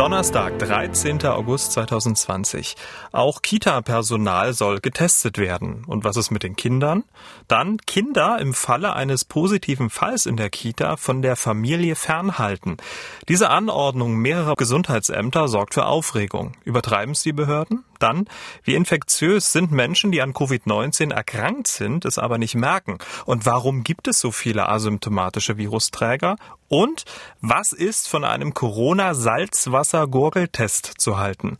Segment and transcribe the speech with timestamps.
[0.00, 1.26] Donnerstag, 13.
[1.26, 2.74] August 2020.
[3.12, 5.84] Auch Kita-Personal soll getestet werden.
[5.86, 7.04] Und was ist mit den Kindern?
[7.48, 12.78] Dann Kinder im Falle eines positiven Falls in der Kita von der Familie fernhalten.
[13.28, 16.52] Diese Anordnung mehrerer Gesundheitsämter sorgt für Aufregung.
[16.64, 17.84] Übertreiben es die Behörden?
[17.98, 18.26] Dann,
[18.64, 22.96] wie infektiös sind Menschen, die an Covid-19 erkrankt sind, es aber nicht merken?
[23.26, 26.36] Und warum gibt es so viele asymptomatische Virusträger?
[26.70, 27.04] Und
[27.40, 31.58] was ist von einem Corona-Salzwasser-Gurgeltest zu halten?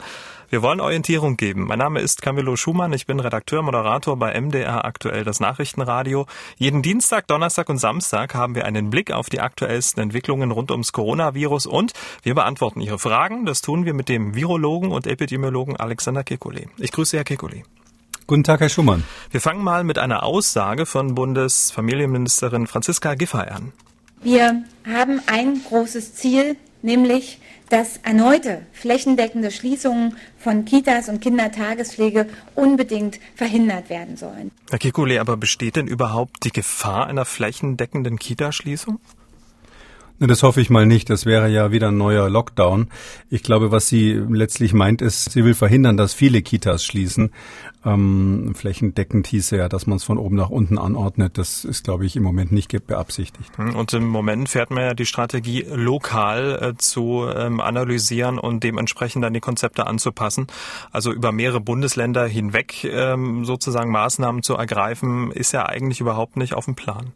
[0.50, 1.66] Wir wollen Orientierung geben.
[1.66, 2.92] Mein Name ist Camillo Schumann.
[2.92, 6.26] Ich bin Redakteur, Moderator bei MDR aktuell das Nachrichtenradio.
[6.58, 10.92] Jeden Dienstag, Donnerstag und Samstag haben wir einen Blick auf die aktuellsten Entwicklungen rund ums
[10.92, 13.46] Coronavirus und wir beantworten Ihre Fragen.
[13.46, 16.68] Das tun wir mit dem Virologen und Epidemiologen Alexander Kekulé.
[16.78, 17.64] Ich grüße Herr Kekulé.
[18.28, 19.02] Guten Tag, Herr Schumann.
[19.32, 23.72] Wir fangen mal mit einer Aussage von Bundesfamilienministerin Franziska Giffey an.
[24.22, 27.40] Wir haben ein großes Ziel, nämlich
[27.70, 34.50] dass erneute flächendeckende Schließungen von Kitas und Kindertagespflege unbedingt verhindert werden sollen.
[34.70, 38.98] Herr Kikule, aber besteht denn überhaupt die Gefahr einer flächendeckenden Kitaschließung?
[40.22, 41.08] Das hoffe ich mal nicht.
[41.08, 42.88] Das wäre ja wieder ein neuer Lockdown.
[43.30, 47.32] Ich glaube, was sie letztlich meint, ist, sie will verhindern, dass viele Kitas schließen.
[47.86, 51.38] Ähm, flächendeckend hieße ja, dass man es von oben nach unten anordnet.
[51.38, 53.56] Das ist, glaube ich, im Moment nicht beabsichtigt.
[53.56, 58.62] Hm, und im Moment fährt man ja die Strategie lokal äh, zu ähm, analysieren und
[58.62, 60.48] dementsprechend dann die Konzepte anzupassen.
[60.92, 66.52] Also über mehrere Bundesländer hinweg ähm, sozusagen Maßnahmen zu ergreifen, ist ja eigentlich überhaupt nicht
[66.52, 67.14] auf dem Plan.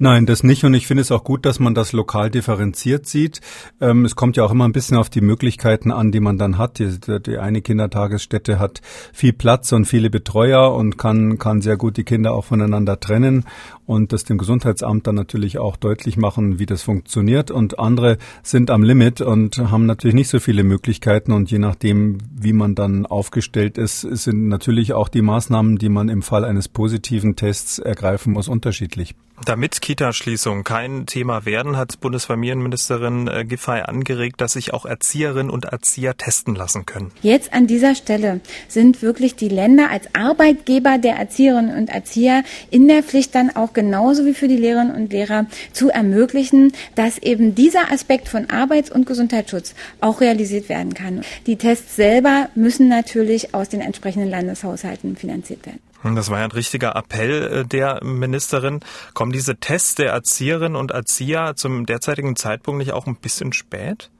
[0.00, 0.64] Nein, das nicht.
[0.64, 3.40] Und ich finde es auch gut, dass man das lokal differenziert sieht.
[3.80, 6.56] Ähm, es kommt ja auch immer ein bisschen auf die Möglichkeiten an, die man dann
[6.56, 6.78] hat.
[6.78, 8.80] Die, die, eine Kindertagesstätte hat
[9.12, 13.44] viel Platz und viele Betreuer und kann, kann sehr gut die Kinder auch voneinander trennen
[13.88, 17.50] und das dem Gesundheitsamt dann natürlich auch deutlich machen, wie das funktioniert.
[17.50, 21.32] Und andere sind am Limit und haben natürlich nicht so viele Möglichkeiten.
[21.32, 26.10] Und je nachdem, wie man dann aufgestellt ist, sind natürlich auch die Maßnahmen, die man
[26.10, 29.14] im Fall eines positiven Tests ergreifen muss, unterschiedlich.
[29.44, 35.66] Damit Kitaschließungen kein Thema werden, hat Bundesfamilienministerin äh, Giffey angeregt, dass sich auch Erzieherinnen und
[35.66, 37.12] Erzieher testen lassen können.
[37.22, 42.88] Jetzt an dieser Stelle sind wirklich die Länder als Arbeitgeber der Erzieherinnen und Erzieher in
[42.88, 47.54] der Pflicht dann auch genauso wie für die Lehrerinnen und Lehrer zu ermöglichen, dass eben
[47.54, 51.22] dieser Aspekt von Arbeits- und Gesundheitsschutz auch realisiert werden kann.
[51.46, 55.78] Die Tests selber müssen natürlich aus den entsprechenden Landeshaushalten finanziert werden.
[56.16, 58.80] Das war ja ein richtiger Appell äh, der Ministerin.
[59.14, 64.10] Kommen diese Tests der Erzieherinnen und Erzieher zum derzeitigen Zeitpunkt nicht auch ein bisschen spät?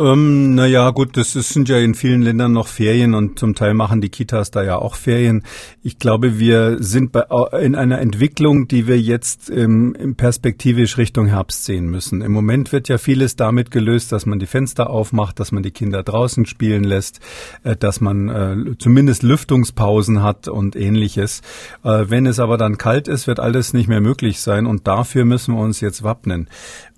[0.00, 3.74] Ähm, naja, gut, das, das sind ja in vielen Ländern noch Ferien und zum Teil
[3.74, 5.42] machen die Kitas da ja auch Ferien.
[5.82, 7.24] Ich glaube, wir sind bei,
[7.60, 12.22] in einer Entwicklung, die wir jetzt ähm, perspektivisch Richtung Herbst sehen müssen.
[12.22, 15.70] Im Moment wird ja vieles damit gelöst, dass man die Fenster aufmacht, dass man die
[15.70, 17.20] Kinder draußen spielen lässt,
[17.62, 21.42] äh, dass man äh, zumindest Lüftungspausen hat und ähnliches.
[21.84, 25.26] Äh, wenn es aber dann kalt ist, wird alles nicht mehr möglich sein und dafür
[25.26, 26.48] müssen wir uns jetzt wappnen.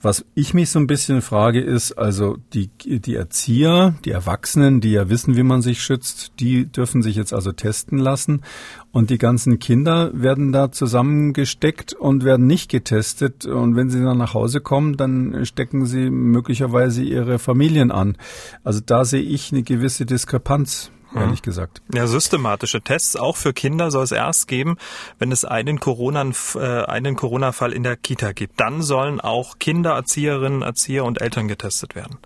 [0.03, 4.91] Was ich mich so ein bisschen frage, ist, also die, die Erzieher, die Erwachsenen, die
[4.91, 8.43] ja wissen, wie man sich schützt, die dürfen sich jetzt also testen lassen.
[8.91, 13.47] Und die ganzen Kinder werden da zusammengesteckt und werden nicht getestet.
[13.47, 18.17] Und wenn sie dann nach Hause kommen, dann stecken sie möglicherweise ihre Familien an.
[18.65, 21.45] Also da sehe ich eine gewisse Diskrepanz ehrlich mhm.
[21.45, 21.83] gesagt.
[21.93, 24.77] Ja, systematische Tests auch für Kinder soll es erst geben,
[25.19, 26.25] wenn es einen Corona,
[26.55, 28.61] äh, einen Corona-Fall in der Kita gibt.
[28.61, 32.19] Dann sollen auch Kinder, Erzieherinnen, Erzieher und Eltern getestet werden.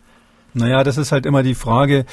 [0.55, 2.07] Naja, das ist halt immer die Frage,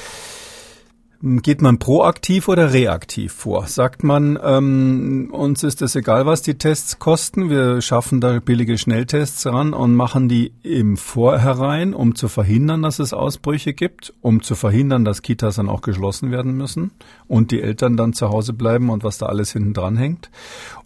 [1.26, 3.66] Geht man proaktiv oder reaktiv vor?
[3.66, 8.76] Sagt man, ähm, uns ist es egal, was die Tests kosten, wir schaffen da billige
[8.76, 14.42] Schnelltests ran und machen die im Vorherein, um zu verhindern, dass es Ausbrüche gibt, um
[14.42, 16.90] zu verhindern, dass Kitas dann auch geschlossen werden müssen
[17.26, 20.28] und die Eltern dann zu Hause bleiben und was da alles hinten dran hängt?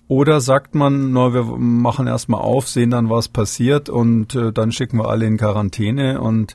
[0.09, 4.73] Oder sagt man, na, wir machen erstmal auf, sehen dann, was passiert und äh, dann
[4.73, 6.55] schicken wir alle in Quarantäne und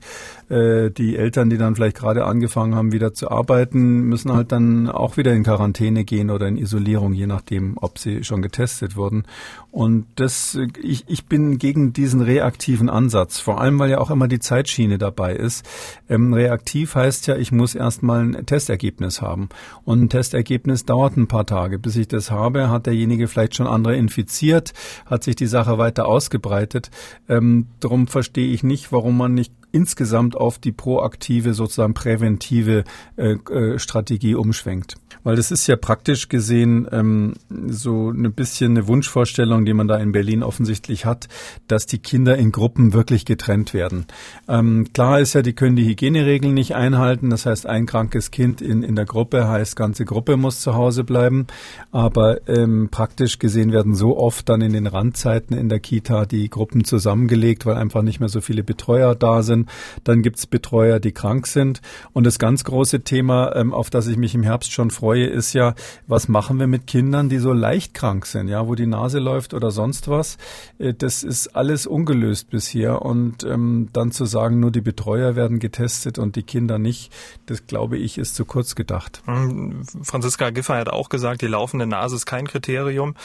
[0.50, 4.90] äh, die Eltern, die dann vielleicht gerade angefangen haben, wieder zu arbeiten, müssen halt dann
[4.90, 9.24] auch wieder in Quarantäne gehen oder in Isolierung, je nachdem, ob sie schon getestet wurden.
[9.72, 14.28] Und das, ich, ich bin gegen diesen reaktiven Ansatz, vor allem, weil ja auch immer
[14.28, 15.66] die Zeitschiene dabei ist.
[16.10, 19.50] Ähm, reaktiv heißt ja, ich muss erstmal ein Testergebnis haben.
[19.84, 21.80] Und ein Testergebnis dauert ein paar Tage.
[21.80, 24.74] Bis ich das habe, hat derjenige vielleicht schon andere infiziert,
[25.06, 26.92] hat sich die Sache weiter ausgebreitet.
[27.28, 32.86] Ähm, darum verstehe ich nicht, warum man nicht insgesamt auf die proaktive, sozusagen präventive
[33.18, 34.96] äh, äh, Strategie umschwenkt.
[35.24, 37.34] Weil das ist ja praktisch gesehen ähm,
[37.68, 41.28] so ein bisschen eine Wunschvorstellung, die man da in Berlin offensichtlich hat,
[41.68, 44.06] dass die Kinder in Gruppen wirklich getrennt werden.
[44.48, 47.30] Ähm, klar ist ja, die können die Hygieneregeln nicht einhalten.
[47.30, 51.04] Das heißt, ein krankes Kind in, in der Gruppe heißt, ganze Gruppe muss zu Hause
[51.04, 51.48] bleiben.
[51.92, 56.50] Aber ähm, praktisch gesehen werden so oft dann in den Randzeiten in der Kita die
[56.50, 59.63] Gruppen zusammengelegt, weil einfach nicht mehr so viele Betreuer da sind.
[60.04, 61.82] Dann gibt's Betreuer, die krank sind.
[62.14, 65.54] Und das ganz große Thema, ähm, auf das ich mich im Herbst schon freue, ist
[65.54, 65.76] ja,
[66.08, 69.54] was machen wir mit Kindern, die so leicht krank sind, ja, wo die Nase läuft
[69.54, 70.38] oder sonst was.
[70.80, 73.02] Äh, das ist alles ungelöst bisher.
[73.02, 77.12] Und ähm, dann zu sagen, nur die Betreuer werden getestet und die Kinder nicht,
[77.46, 79.22] das glaube ich, ist zu kurz gedacht.
[79.26, 79.84] Mhm.
[80.04, 83.16] Franziska Giffey hat auch gesagt, die laufende Nase ist kein Kriterium.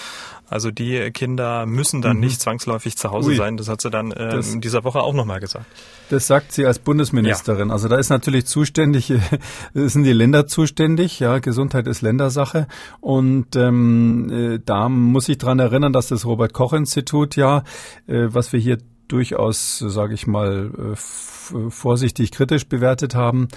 [0.51, 2.25] Also die Kinder müssen dann mhm.
[2.25, 3.37] nicht zwangsläufig zu Hause Ui.
[3.37, 3.57] sein.
[3.57, 5.67] Das hat sie dann äh, in dieser Woche auch nochmal gesagt.
[6.11, 7.69] Das sagt sie als Bundesministerin.
[7.69, 7.75] Ja.
[7.75, 9.13] Also da ist natürlich zuständig,
[9.75, 12.67] sind die Länder zuständig, ja, Gesundheit ist Ländersache.
[13.01, 17.65] Und ähm, äh, da muss ich dran erinnern, dass das Robert Koch Institut ja,
[18.07, 18.79] äh, was wir hier
[19.09, 23.49] durchaus, sage ich mal, äh, vorsichtig kritisch bewertet haben,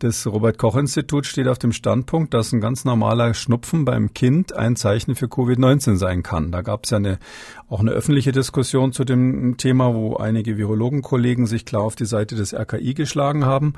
[0.00, 4.54] das Robert Koch Institut steht auf dem Standpunkt, dass ein ganz normaler Schnupfen beim Kind
[4.54, 6.50] ein Zeichen für Covid-19 sein kann.
[6.50, 7.18] Da gab es ja eine,
[7.68, 12.34] auch eine öffentliche Diskussion zu dem Thema, wo einige Virologenkollegen sich klar auf die Seite
[12.34, 13.74] des RKI geschlagen haben.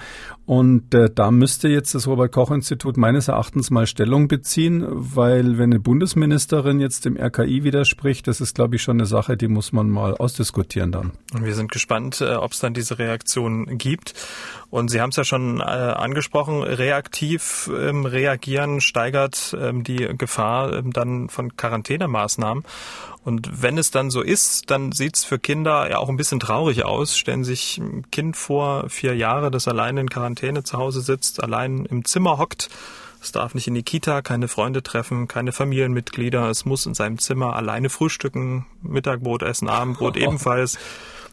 [0.47, 5.59] Und äh, da müsste jetzt das Robert Koch Institut meines Erachtens mal Stellung beziehen, weil
[5.59, 9.49] wenn eine Bundesministerin jetzt dem RKI widerspricht, das ist, glaube ich, schon eine Sache, die
[9.49, 11.13] muss man mal ausdiskutieren dann.
[11.35, 14.15] Wir sind gespannt, äh, ob es dann diese Reaktion gibt.
[14.71, 15.65] Und Sie haben es ja schon äh,
[16.13, 22.65] angesprochen, reaktiv ähm, reagieren steigert ähm, die Gefahr ähm, dann von Quarantänemaßnahmen.
[23.25, 26.39] Und wenn es dann so ist, dann sieht es für Kinder ja auch ein bisschen
[26.39, 27.17] traurig aus.
[27.17, 31.87] Stellen sich ein Kind vor, vier Jahre, das allein in Quarantäne zu Hause sitzt, allein
[31.87, 32.69] im Zimmer hockt.
[33.23, 36.51] Es darf nicht in die Kita, keine Freunde treffen, keine Familienmitglieder.
[36.51, 40.79] Es muss in seinem Zimmer alleine frühstücken, Mittagbrot essen, Abendbrot ebenfalls.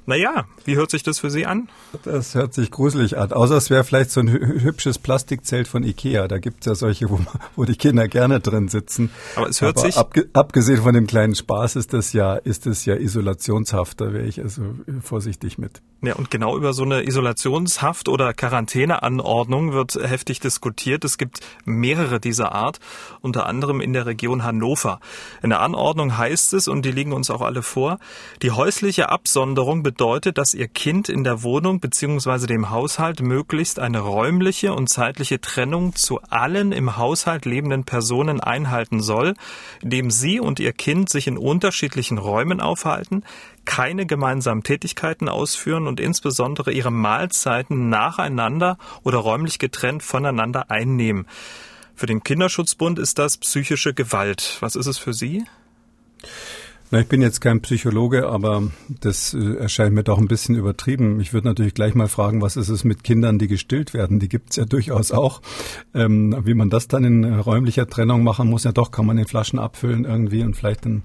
[0.10, 1.70] Naja, wie hört sich das für Sie an?
[2.04, 3.32] Das hört sich gruselig an.
[3.32, 6.28] Außer es wäre vielleicht so ein hübsches Plastikzelt von Ikea.
[6.28, 7.20] Da gibt es ja solche, wo,
[7.56, 9.12] wo, die Kinder gerne drin sitzen.
[9.36, 9.98] Aber es hört Aber sich.
[9.98, 14.02] Abge, abgesehen von dem kleinen Spaß ist das ja, ist ja isolationshaft.
[14.02, 14.64] Da wäre ich also
[15.00, 15.84] vorsichtig mit.
[16.02, 21.06] Ja, und genau über so eine Isolationshaft oder Quarantäneanordnung wird heftig diskutiert.
[21.06, 22.80] Es gibt mehrere dieser Art,
[23.22, 25.02] unter anderem in der Region Hannover.
[25.44, 28.00] In der Anordnung heißt es, und die liegen uns auch alle vor,
[28.42, 32.48] die häusliche Absonderung bedeutet, dass Ihr Kind in der Wohnung bzw.
[32.48, 39.02] dem Haushalt möglichst eine räumliche und zeitliche Trennung zu allen im Haushalt lebenden Personen einhalten
[39.02, 39.34] soll,
[39.82, 43.24] indem Sie und Ihr Kind sich in unterschiedlichen Räumen aufhalten,
[43.66, 51.28] keine gemeinsamen Tätigkeiten ausführen und insbesondere ihre Mahlzeiten nacheinander oder räumlich getrennt voneinander einnehmen.
[51.94, 54.56] Für den Kinderschutzbund ist das psychische Gewalt.
[54.62, 55.44] Was ist es für Sie?
[56.92, 61.20] Na, ich bin jetzt kein Psychologe, aber das äh, erscheint mir doch ein bisschen übertrieben.
[61.20, 64.20] Ich würde natürlich gleich mal fragen, was ist es mit Kindern, die gestillt werden?
[64.20, 65.44] Die gibt es ja durchaus auch.
[65.94, 69.28] Ähm, wie man das dann in räumlicher Trennung machen muss, ja doch, kann man in
[69.28, 71.04] Flaschen abfüllen irgendwie und vielleicht dann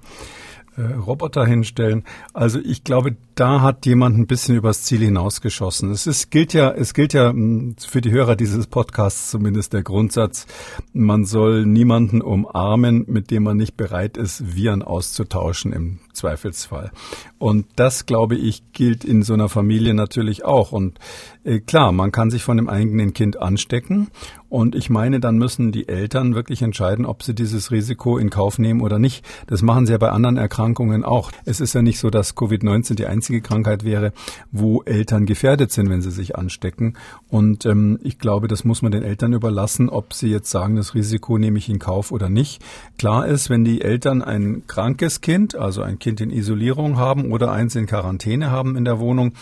[0.78, 2.04] äh, Roboter hinstellen.
[2.32, 5.90] Also ich glaube, da hat jemand ein bisschen übers Ziel hinausgeschossen.
[5.90, 9.82] Es ist, gilt ja, es gilt ja hm, für die Hörer dieses Podcasts zumindest der
[9.82, 10.46] Grundsatz,
[10.92, 16.92] man soll niemanden umarmen, mit dem man nicht bereit ist, Viren auszutauschen im Zweifelsfall.
[17.38, 20.72] Und das, glaube ich, gilt in so einer Familie natürlich auch.
[20.72, 20.98] Und
[21.42, 24.08] äh, klar, man kann sich von dem eigenen Kind anstecken.
[24.48, 28.58] Und ich meine, dann müssen die Eltern wirklich entscheiden, ob sie dieses Risiko in Kauf
[28.60, 29.24] nehmen oder nicht.
[29.48, 31.32] Das machen sie ja bei anderen Erkrankungen auch.
[31.44, 34.12] Es ist ja nicht so, dass Covid-19 die einzige Krankheit wäre,
[34.52, 36.94] wo Eltern gefährdet sind, wenn sie sich anstecken.
[37.28, 40.94] Und ähm, ich glaube, das muss man den Eltern überlassen, ob sie jetzt sagen, das
[40.94, 42.62] Risiko nehme ich in Kauf oder nicht.
[42.98, 47.52] Klar ist, wenn die Eltern ein krankes Kind, also ein Kind in Isolierung haben oder
[47.52, 49.32] eins in Quarantäne haben in der Wohnung,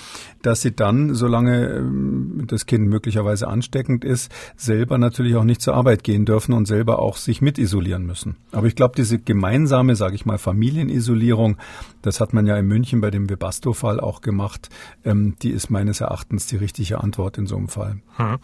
[0.42, 5.74] dass sie dann, solange ähm, das Kind möglicherweise ansteckend ist, selber natürlich auch nicht zur
[5.74, 8.36] Arbeit gehen dürfen und selber auch sich mit isolieren müssen.
[8.50, 11.56] Aber ich glaube, diese gemeinsame, sage ich mal, Familienisolierung,
[12.02, 13.26] das hat man ja in München bei dem
[13.72, 14.68] Webasto-Fall auch gemacht,
[15.04, 17.96] ähm, die ist meines Erachtens die richtige Antwort in so einem Fall.
[18.16, 18.38] Hm.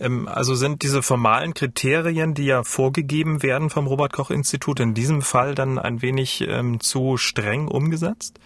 [0.00, 4.94] Ähm, also sind diese formalen Kriterien, die ja vorgegeben werden vom Robert Koch Institut, in
[4.94, 8.38] diesem Fall dann ein wenig ähm, zu streng umgesetzt?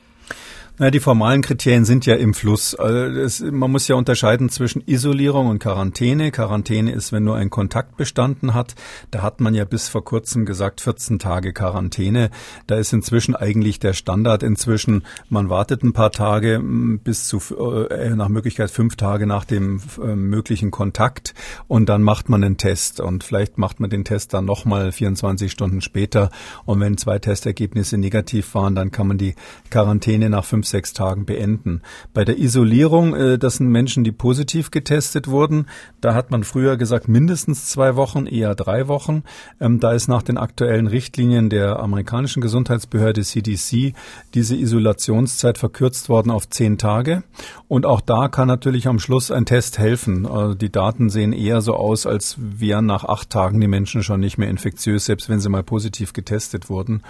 [0.82, 2.74] Na, die formalen Kriterien sind ja im Fluss.
[2.74, 6.30] Also es, man muss ja unterscheiden zwischen Isolierung und Quarantäne.
[6.30, 8.74] Quarantäne ist, wenn nur ein Kontakt bestanden hat.
[9.10, 12.30] Da hat man ja bis vor kurzem gesagt 14 Tage Quarantäne.
[12.66, 16.62] Da ist inzwischen eigentlich der Standard inzwischen, man wartet ein paar Tage
[17.04, 17.42] bis zu
[17.90, 21.34] äh, nach Möglichkeit fünf Tage nach dem äh, möglichen Kontakt
[21.68, 25.52] und dann macht man einen Test und vielleicht macht man den Test dann nochmal 24
[25.52, 26.30] Stunden später
[26.64, 29.34] und wenn zwei Testergebnisse negativ waren, dann kann man die
[29.68, 31.82] Quarantäne nach fünf sechs Tagen beenden.
[32.14, 35.66] Bei der Isolierung, äh, das sind Menschen, die positiv getestet wurden.
[36.00, 39.22] Da hat man früher gesagt mindestens zwei Wochen, eher drei Wochen.
[39.60, 43.94] Ähm, da ist nach den aktuellen Richtlinien der amerikanischen Gesundheitsbehörde CDC
[44.34, 47.22] diese Isolationszeit verkürzt worden auf zehn Tage.
[47.68, 50.26] Und auch da kann natürlich am Schluss ein Test helfen.
[50.26, 54.20] Also die Daten sehen eher so aus, als wären nach acht Tagen die Menschen schon
[54.20, 57.02] nicht mehr infektiös, selbst wenn sie mal positiv getestet wurden.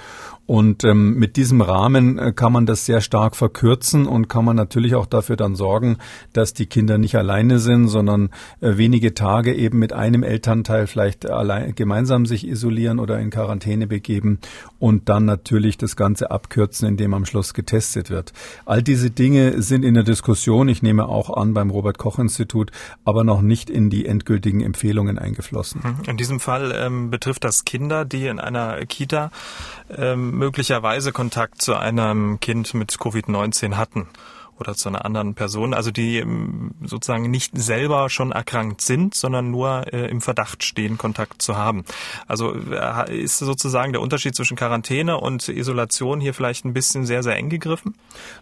[0.50, 4.56] Und ähm, mit diesem Rahmen äh, kann man das sehr stark verkürzen und kann man
[4.56, 5.98] natürlich auch dafür dann sorgen,
[6.32, 8.30] dass die Kinder nicht alleine sind, sondern
[8.60, 13.86] äh, wenige Tage eben mit einem Elternteil vielleicht allein, gemeinsam sich isolieren oder in Quarantäne
[13.86, 14.40] begeben
[14.80, 18.32] und dann natürlich das Ganze abkürzen, indem am Schluss getestet wird.
[18.66, 22.72] All diese Dinge sind in der Diskussion, ich nehme auch an beim Robert Koch Institut,
[23.04, 25.80] aber noch nicht in die endgültigen Empfehlungen eingeflossen.
[26.08, 29.30] In diesem Fall ähm, betrifft das Kinder, die in einer Kita
[29.96, 34.08] ähm, möglicherweise Kontakt zu einem Kind mit Covid-19 hatten
[34.60, 39.50] oder zu einer anderen Person, also die ähm, sozusagen nicht selber schon erkrankt sind, sondern
[39.50, 41.84] nur äh, im Verdacht stehen, Kontakt zu haben.
[42.26, 47.22] Also äh, ist sozusagen der Unterschied zwischen Quarantäne und Isolation hier vielleicht ein bisschen sehr,
[47.22, 47.94] sehr eng gegriffen?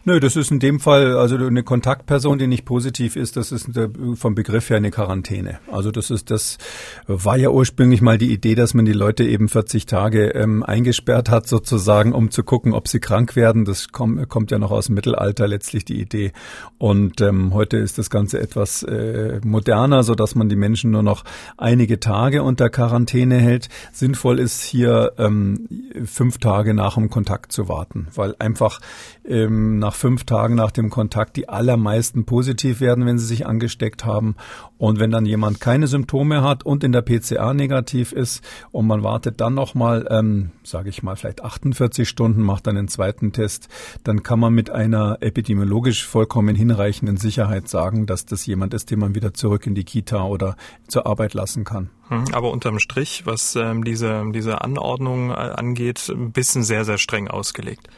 [0.05, 3.71] Nö, das ist in dem Fall, also eine Kontaktperson, die nicht positiv ist, das ist
[4.15, 5.61] vom Begriff her eine Quarantäne.
[5.71, 6.59] Also das ist, das
[7.07, 11.31] war ja ursprünglich mal die Idee, dass man die Leute eben 40 Tage ähm, eingesperrt
[11.31, 13.65] hat, sozusagen, um zu gucken, ob sie krank werden.
[13.65, 16.33] Das kommt, kommt ja noch aus dem Mittelalter letztlich die Idee Idee.
[16.79, 21.03] Und ähm, heute ist das Ganze etwas äh, moderner, so dass man die Menschen nur
[21.03, 21.25] noch
[21.57, 23.69] einige Tage unter Quarantäne hält.
[23.93, 25.69] Sinnvoll ist hier ähm,
[26.05, 28.81] fünf Tage nach dem Kontakt zu warten, weil einfach
[29.27, 34.05] ähm, nach fünf Tagen nach dem Kontakt die allermeisten positiv werden, wenn sie sich angesteckt
[34.05, 34.37] haben.
[34.78, 39.02] Und wenn dann jemand keine Symptome hat und in der PCA negativ ist und man
[39.02, 43.68] wartet dann nochmal, ähm, sage ich mal, vielleicht 48 Stunden, macht dann den zweiten Test,
[44.04, 49.00] dann kann man mit einer epidemiologisch vollkommen hinreichenden Sicherheit sagen, dass das jemand ist, den
[49.00, 50.56] man wieder zurück in die Kita oder
[50.87, 51.90] zur Arbeit lassen kann.
[52.08, 56.99] Hm, aber unterm Strich, was ähm, diese, diese Anordnung äh, angeht, ein bisschen sehr, sehr
[56.99, 57.88] streng ausgelegt.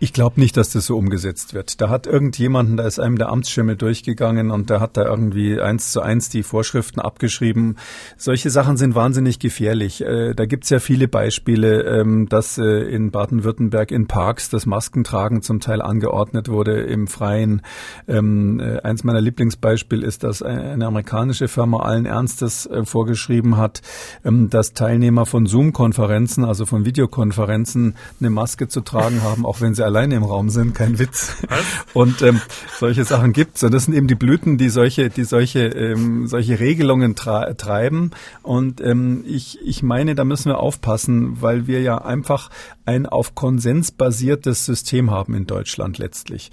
[0.00, 1.80] Ich glaube nicht, dass das so umgesetzt wird.
[1.80, 5.90] Da hat irgendjemanden, da ist einem der Amtsschimmel durchgegangen und der hat da irgendwie eins
[5.90, 7.74] zu eins die Vorschriften abgeschrieben.
[8.16, 10.00] Solche Sachen sind wahnsinnig gefährlich.
[10.00, 15.42] Äh, da gibt's ja viele Beispiele, ähm, dass äh, in Baden-Württemberg in Parks das Maskentragen
[15.42, 17.62] zum Teil angeordnet wurde im Freien.
[18.06, 23.82] Ähm, äh, eins meiner Lieblingsbeispiele ist, dass eine amerikanische Firma allen Ernstes vorgeschrieben hat,
[24.24, 29.74] ähm, dass Teilnehmer von Zoom-Konferenzen, also von Videokonferenzen, eine Maske zu tragen haben, auch wenn
[29.74, 31.36] sie alleine im Raum sind, kein Witz.
[31.48, 31.64] Was?
[31.94, 32.40] Und ähm,
[32.78, 33.62] solche Sachen gibt's.
[33.64, 38.12] Und das sind eben die Blüten, die solche, die solche, ähm, solche Regelungen treiben.
[38.42, 42.50] Und ähm, ich, ich meine, da müssen wir aufpassen, weil wir ja einfach
[42.88, 46.50] ein auf Konsens basiertes System haben in Deutschland letztlich.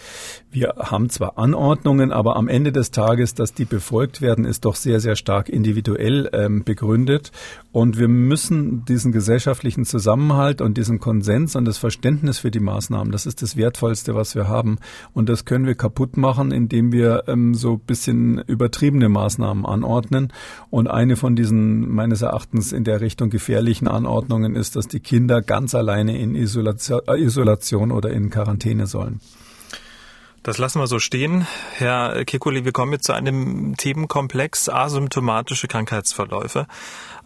[0.52, 4.76] Wir haben zwar Anordnungen, aber am Ende des Tages, dass die befolgt werden, ist doch
[4.76, 7.32] sehr, sehr stark individuell ähm, begründet.
[7.72, 13.14] Und wir müssen diesen gesellschaftlichen Zusammenhalt und diesen Konsens und das Verständnis für die Maßnahmen,
[13.14, 14.78] das ist das Wertvollste, was wir haben.
[15.14, 20.34] Und das können wir kaputt machen, indem wir ähm, so bisschen übertriebene Maßnahmen anordnen.
[20.70, 25.42] Und eine von diesen meines Erachtens in der Richtung gefährlichen Anordnungen ist, dass die Kinder
[25.42, 29.22] ganz alleine in Isolation, äh, Isolation oder in Quarantäne sollen.
[30.44, 31.48] Das lassen wir so stehen.
[31.74, 36.68] Herr Kekuli, wir kommen jetzt zu einem Themenkomplex asymptomatische Krankheitsverläufe.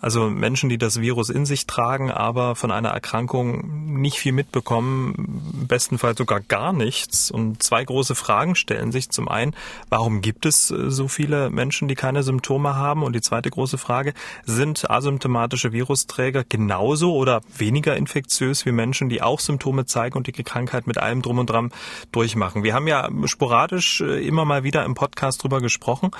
[0.02, 5.14] Also Menschen, die das Virus in sich tragen, aber von einer Erkrankung nicht viel mitbekommen,
[5.54, 7.32] im besten Fall sogar gar nichts.
[7.32, 9.10] Und zwei große Fragen stellen sich.
[9.10, 9.54] Zum einen,
[9.90, 13.04] warum gibt es äh, so viele Menschen, die keine Symptome haben?
[13.04, 14.14] Und die zweite große Frage,
[14.46, 20.32] sind asymptomatische Virusträger genauso oder weniger infektiös wie Menschen, die auch Symptome zeigen und die
[20.44, 21.72] Krankheit mit allem drum und dran
[22.12, 22.64] durchmachen?
[22.64, 26.12] Wir haben ja sporadisch äh, immer mal wieder im Podcast drüber gesprochen.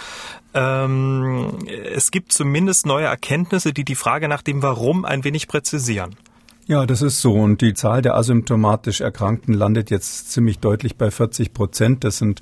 [0.54, 6.16] Ähm, es gibt zumindest neue Erkenntnisse, die die Frage nach dem Warum ein wenig präzisieren.
[6.70, 7.34] Ja, das ist so.
[7.34, 12.04] Und die Zahl der asymptomatisch Erkrankten landet jetzt ziemlich deutlich bei 40 Prozent.
[12.04, 12.42] Das sind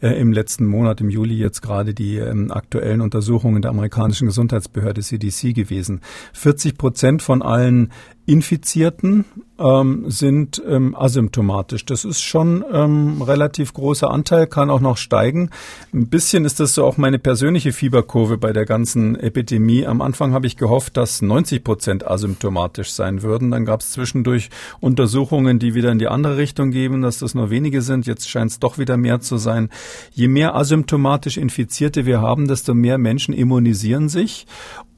[0.00, 5.02] äh, im letzten Monat, im Juli jetzt gerade die ähm, aktuellen Untersuchungen der amerikanischen Gesundheitsbehörde
[5.02, 6.00] CDC gewesen.
[6.32, 7.92] 40 Prozent von allen
[8.26, 9.24] Infizierten
[9.58, 11.84] ähm, sind ähm, asymptomatisch.
[11.86, 15.50] Das ist schon ähm, relativ großer Anteil, kann auch noch steigen.
[15.94, 19.86] Ein bisschen ist das so auch meine persönliche Fieberkurve bei der ganzen Epidemie.
[19.86, 23.52] Am Anfang habe ich gehofft, dass 90 Prozent asymptomatisch sein würden.
[23.52, 27.50] Dann gab es zwischendurch Untersuchungen, die wieder in die andere Richtung geben, dass das nur
[27.50, 28.06] wenige sind.
[28.06, 29.70] Jetzt scheint es doch wieder mehr zu sein.
[30.10, 34.46] Je mehr asymptomatisch Infizierte wir haben, desto mehr Menschen immunisieren sich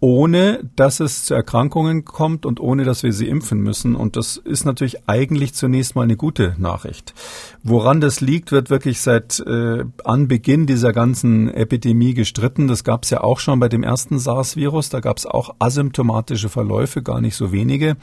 [0.00, 3.97] ohne dass es zu Erkrankungen kommt und ohne dass wir sie impfen müssen.
[3.97, 7.14] Und das ist natürlich eigentlich zunächst mal eine gute Nachricht.
[7.64, 12.69] Woran das liegt, wird wirklich seit äh, Anbeginn dieser ganzen Epidemie gestritten.
[12.69, 14.88] Das gab es ja auch schon bei dem ersten SARS-Virus.
[14.88, 17.97] Da gab es auch asymptomatische Verläufe, gar nicht so wenige,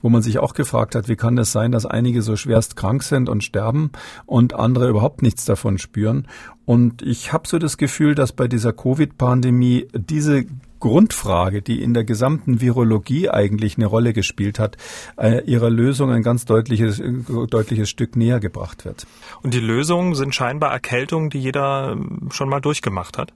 [0.00, 3.02] wo man sich auch gefragt hat, wie kann das sein, dass einige so schwerst krank
[3.02, 3.90] sind und sterben
[4.24, 6.26] und andere überhaupt nichts davon spüren.
[6.64, 10.46] Und ich habe so das Gefühl, dass bei dieser Covid-Pandemie diese
[10.82, 14.76] Grundfrage, die in der gesamten Virologie eigentlich eine Rolle gespielt hat,
[15.16, 17.00] äh, ihrer Lösung ein ganz deutliches,
[17.48, 19.06] deutliches Stück näher gebracht wird.
[19.42, 23.32] Und die Lösungen sind scheinbar Erkältungen, die jeder ähm, schon mal durchgemacht hat?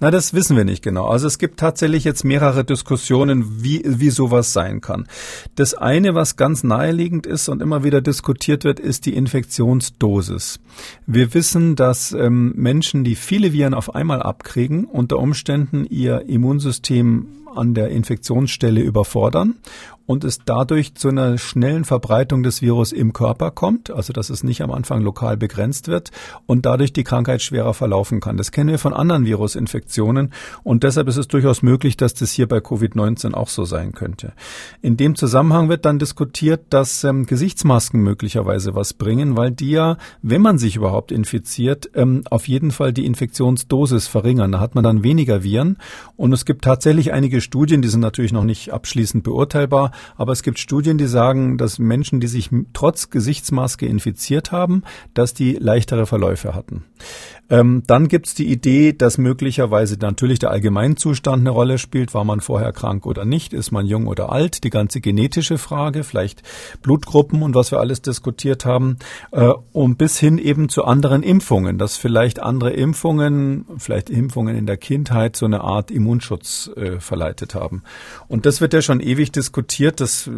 [0.00, 1.06] Na, das wissen wir nicht genau.
[1.06, 5.06] Also es gibt tatsächlich jetzt mehrere Diskussionen, wie, wie sowas sein kann.
[5.54, 10.60] Das eine, was ganz naheliegend ist und immer wieder diskutiert wird, ist die Infektionsdosis.
[11.06, 17.41] Wir wissen, dass ähm, Menschen, die viele Viren auf einmal abkriegen, unter Umständen ihr Immunsystem
[17.56, 19.56] an der Infektionsstelle überfordern
[20.06, 24.42] und es dadurch zu einer schnellen Verbreitung des Virus im Körper kommt, also dass es
[24.42, 26.10] nicht am Anfang lokal begrenzt wird
[26.46, 28.36] und dadurch die Krankheit schwerer verlaufen kann.
[28.36, 30.32] Das kennen wir von anderen Virusinfektionen
[30.64, 34.32] und deshalb ist es durchaus möglich, dass das hier bei Covid-19 auch so sein könnte.
[34.80, 39.96] In dem Zusammenhang wird dann diskutiert, dass ähm, Gesichtsmasken möglicherweise was bringen, weil die ja,
[40.22, 44.52] wenn man sich überhaupt infiziert, ähm, auf jeden Fall die Infektionsdosis verringern.
[44.52, 45.78] Da hat man dann weniger Viren
[46.16, 50.42] und es gibt tatsächlich einige Studien, die sind natürlich noch nicht abschließend beurteilbar, aber es
[50.42, 54.82] gibt Studien, die sagen, dass Menschen, die sich trotz Gesichtsmaske infiziert haben,
[55.14, 56.84] dass die leichtere Verläufe hatten.
[57.52, 62.14] Ähm, dann gibt es die Idee, dass möglicherweise natürlich der Allgemeinzustand eine Rolle spielt.
[62.14, 63.52] War man vorher krank oder nicht?
[63.52, 64.64] Ist man jung oder alt?
[64.64, 66.42] Die ganze genetische Frage, vielleicht
[66.80, 68.96] Blutgruppen und was wir alles diskutiert haben.
[69.32, 74.64] Äh, und bis hin eben zu anderen Impfungen, dass vielleicht andere Impfungen, vielleicht Impfungen in
[74.64, 77.00] der Kindheit so eine Art Immunschutz äh,
[77.32, 77.82] verleitet haben.
[78.28, 80.00] Und das wird ja schon ewig diskutiert.
[80.00, 80.30] Das, äh,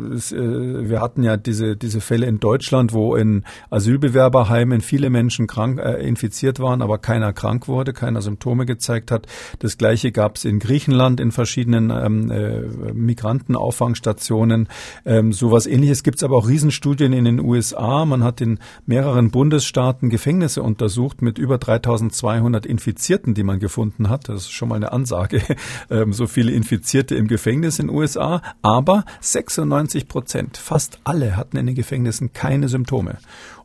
[0.89, 6.07] wir hatten ja diese, diese Fälle in Deutschland, wo in Asylbewerberheimen viele Menschen krank äh,
[6.07, 9.27] infiziert waren, aber keiner krank wurde, keiner Symptome gezeigt hat.
[9.59, 14.69] Das Gleiche gab es in Griechenland in verschiedenen ähm, äh, Migrantenauffangstationen.
[15.05, 18.05] Ähm, sowas Ähnliches gibt es aber auch Riesenstudien in den USA.
[18.05, 24.29] Man hat in mehreren Bundesstaaten Gefängnisse untersucht mit über 3.200 Infizierten, die man gefunden hat.
[24.29, 25.43] Das ist schon mal eine Ansage.
[25.91, 26.53] ähm, so viele
[26.85, 28.43] Infizierte im Gefängnis in den USA.
[28.61, 33.17] Aber 96 Prozent, fast alle hatten in den Gefängnissen keine Symptome.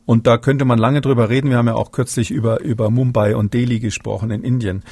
[0.06, 1.50] Und da könnte man lange drüber reden.
[1.50, 4.82] Wir haben ja auch kürzlich über, über Mumbai und Delhi gesprochen in Indien.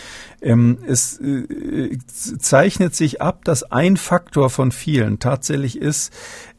[0.43, 6.13] Ähm, es äh, zeichnet sich ab, dass ein Faktor von vielen tatsächlich ist,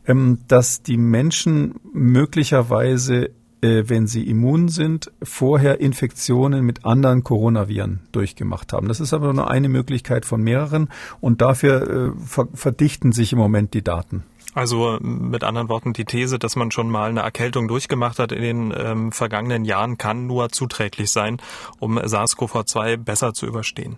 [0.08, 3.30] ähm, dass die Menschen möglicherweise
[3.62, 8.88] äh, wenn sie immun sind, vorher Infektionen mit anderen Coronaviren durchgemacht haben.
[8.88, 10.90] Das ist aber nur eine Möglichkeit von mehreren
[11.22, 14.24] und dafür äh, verdichten sich im Moment die Daten.
[14.56, 18.42] Also mit anderen Worten, die These, dass man schon mal eine Erkältung durchgemacht hat in
[18.42, 21.38] den ähm, vergangenen Jahren, kann nur zuträglich sein,
[21.80, 23.98] um SARS-CoV-2 besser zu überstehen.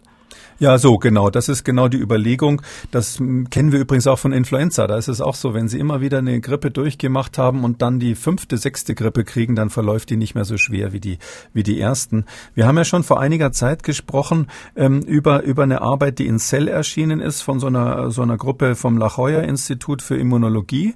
[0.60, 1.30] Ja, so genau.
[1.30, 2.62] Das ist genau die Überlegung.
[2.92, 3.18] Das
[3.50, 4.86] kennen wir übrigens auch von Influenza.
[4.86, 8.00] Da ist es auch so, wenn Sie immer wieder eine Grippe durchgemacht haben und dann
[8.00, 11.18] die fünfte, sechste Grippe kriegen, dann verläuft die nicht mehr so schwer wie die
[11.54, 12.26] wie die ersten.
[12.54, 16.38] Wir haben ja schon vor einiger Zeit gesprochen ähm, über über eine Arbeit, die in
[16.38, 20.94] Cell erschienen ist von so einer so einer Gruppe vom La Jolla Institut für Immunologie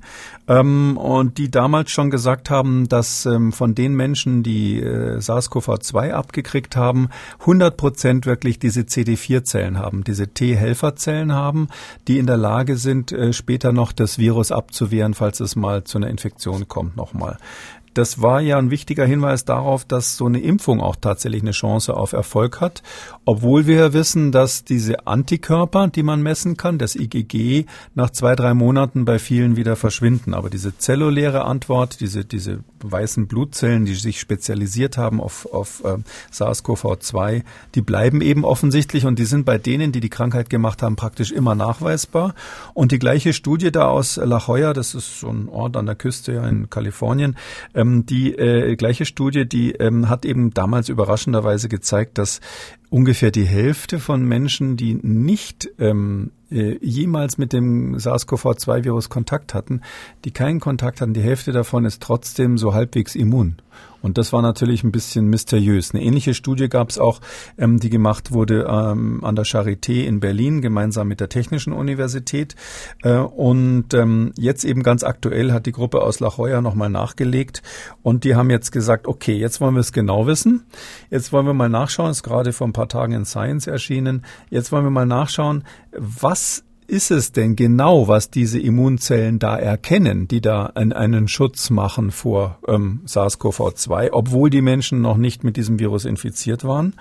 [0.47, 6.11] ähm, und die damals schon gesagt haben, dass ähm, von den Menschen, die äh, SARS-CoV-2
[6.11, 11.69] abgekriegt haben, 100 Prozent wirklich diese CD4 T-Zellen haben, diese T-Helferzellen haben,
[12.07, 15.97] die in der Lage sind, äh, später noch das Virus abzuwehren, falls es mal zu
[15.97, 17.37] einer Infektion kommt nochmal
[17.95, 21.95] das war ja ein wichtiger Hinweis darauf, dass so eine Impfung auch tatsächlich eine Chance
[21.95, 22.83] auf Erfolg hat,
[23.23, 28.53] obwohl wir wissen, dass diese Antikörper, die man messen kann, das IgG, nach zwei, drei
[28.53, 30.33] Monaten bei vielen wieder verschwinden.
[30.33, 35.97] Aber diese zelluläre Antwort, diese, diese weißen Blutzellen, die sich spezialisiert haben auf, auf äh,
[36.31, 37.43] SARS-CoV-2,
[37.75, 41.31] die bleiben eben offensichtlich und die sind bei denen, die die Krankheit gemacht haben, praktisch
[41.31, 42.35] immer nachweisbar.
[42.73, 45.95] Und die gleiche Studie da aus La Jolla, das ist so ein Ort an der
[45.95, 47.37] Küste in Kalifornien,
[47.85, 52.41] ähm, die äh, gleiche Studie, die ähm, hat eben damals überraschenderweise gezeigt, dass
[52.89, 59.81] ungefähr die Hälfte von Menschen, die nicht ähm, äh, jemals mit dem SARS-CoV-2-Virus Kontakt hatten,
[60.23, 63.57] die keinen Kontakt hatten, die Hälfte davon ist trotzdem so halbwegs immun.
[64.05, 65.95] Und das war natürlich ein bisschen mysteriös.
[65.95, 67.21] Eine ähnliche Studie gab es auch,
[67.57, 72.55] ähm, die gemacht wurde ähm, an der Charité in Berlin, gemeinsam mit der Technischen Universität.
[73.01, 77.63] Äh, und ähm, jetzt eben ganz aktuell hat die Gruppe aus La Jolla nochmal nachgelegt
[78.03, 80.67] und die haben jetzt gesagt, okay, jetzt wollen wir es genau wissen.
[81.09, 84.23] Jetzt wollen wir mal nachschauen, ist gerade vor ein paar Tagen in Science erschienen.
[84.51, 85.63] Jetzt wollen wir mal nachschauen,
[85.97, 92.11] was ist es denn genau, was diese Immunzellen da erkennen, die da einen Schutz machen
[92.11, 96.93] vor ähm, SARS-CoV-2, obwohl die Menschen noch nicht mit diesem Virus infiziert waren?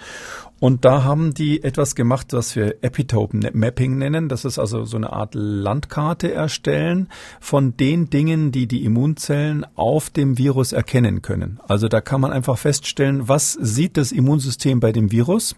[0.60, 4.28] Und da haben die etwas gemacht, was wir Epitope Mapping nennen.
[4.30, 7.08] Das ist also so eine Art Landkarte erstellen
[7.40, 11.60] von den Dingen, die die Immunzellen auf dem Virus erkennen können.
[11.68, 15.54] Also da kann man einfach feststellen, was sieht das Immunsystem bei dem Virus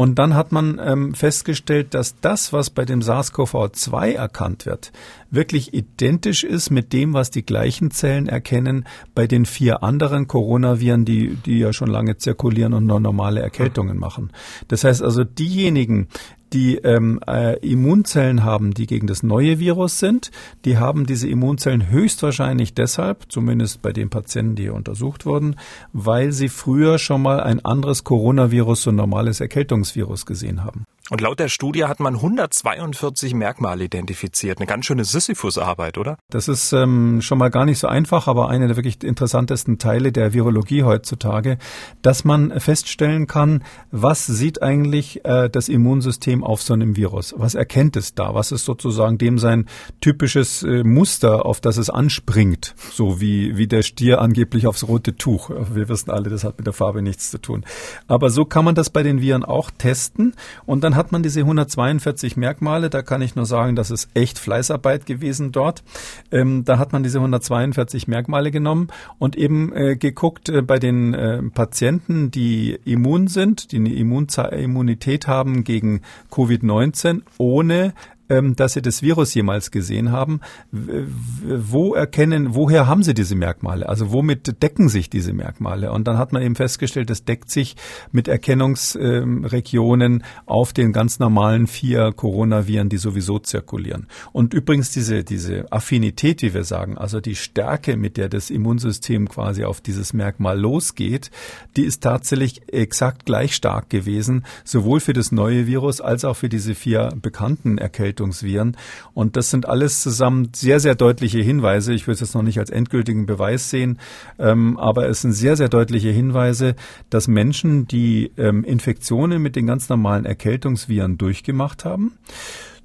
[0.00, 4.92] und dann hat man ähm, festgestellt, dass das, was bei dem SARS-CoV-2 erkannt wird,
[5.30, 11.04] wirklich identisch ist mit dem, was die gleichen Zellen erkennen bei den vier anderen Coronaviren,
[11.04, 14.32] die, die ja schon lange zirkulieren und nur normale Erkältungen machen.
[14.68, 16.08] Das heißt also, diejenigen,
[16.52, 20.30] die ähm, äh, Immunzellen haben, die gegen das neue Virus sind.
[20.64, 25.56] Die haben diese Immunzellen höchstwahrscheinlich deshalb, zumindest bei den Patienten, die hier untersucht wurden,
[25.92, 30.86] weil sie früher schon mal ein anderes Coronavirus, so ein normales Erkältungsvirus gesehen haben.
[31.10, 34.58] Und laut der Studie hat man 142 Merkmale identifiziert.
[34.58, 36.18] Eine ganz schöne Sisyphus-Arbeit, oder?
[36.30, 40.12] Das ist ähm, schon mal gar nicht so einfach, aber eine der wirklich interessantesten Teile
[40.12, 41.58] der Virologie heutzutage,
[42.02, 47.34] dass man feststellen kann, was sieht eigentlich äh, das Immunsystem auf so einem Virus?
[47.36, 48.36] Was erkennt es da?
[48.36, 49.66] Was ist sozusagen dem sein
[50.00, 52.76] typisches äh, Muster, auf das es anspringt?
[52.92, 55.50] So wie, wie der Stier angeblich aufs rote Tuch.
[55.74, 57.64] Wir wissen alle, das hat mit der Farbe nichts zu tun.
[58.06, 61.40] Aber so kann man das bei den Viren auch testen und dann hat man diese
[61.40, 62.90] 142 Merkmale.
[62.90, 65.82] Da kann ich nur sagen, das ist echt Fleißarbeit gewesen dort.
[66.30, 71.14] Ähm, da hat man diese 142 Merkmale genommen und eben äh, geguckt äh, bei den
[71.14, 77.94] äh, Patienten, die immun sind, die eine Immunität haben gegen Covid-19, ohne
[78.30, 80.40] dass Sie das Virus jemals gesehen haben.
[80.70, 83.88] Wo erkennen, woher haben Sie diese Merkmale?
[83.88, 85.90] Also womit decken sich diese Merkmale?
[85.90, 87.74] Und dann hat man eben festgestellt, das deckt sich
[88.12, 94.06] mit Erkennungsregionen auf den ganz normalen vier Coronaviren, die sowieso zirkulieren.
[94.32, 99.28] Und übrigens diese, diese Affinität, wie wir sagen, also die Stärke, mit der das Immunsystem
[99.28, 101.32] quasi auf dieses Merkmal losgeht,
[101.76, 106.48] die ist tatsächlich exakt gleich stark gewesen, sowohl für das neue Virus als auch für
[106.48, 108.76] diese vier bekannten Erkältungen Erkältungsviren.
[109.14, 111.92] Und das sind alles zusammen sehr, sehr deutliche Hinweise.
[111.94, 113.98] Ich würde es jetzt noch nicht als endgültigen Beweis sehen,
[114.38, 116.74] ähm, aber es sind sehr, sehr deutliche Hinweise,
[117.08, 122.12] dass Menschen, die ähm, Infektionen mit den ganz normalen Erkältungsviren durchgemacht haben,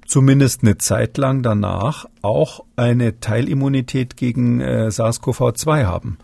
[0.06, 6.18] zumindest eine Zeit lang danach auch eine Teilimmunität gegen äh, SARS-CoV-2 haben.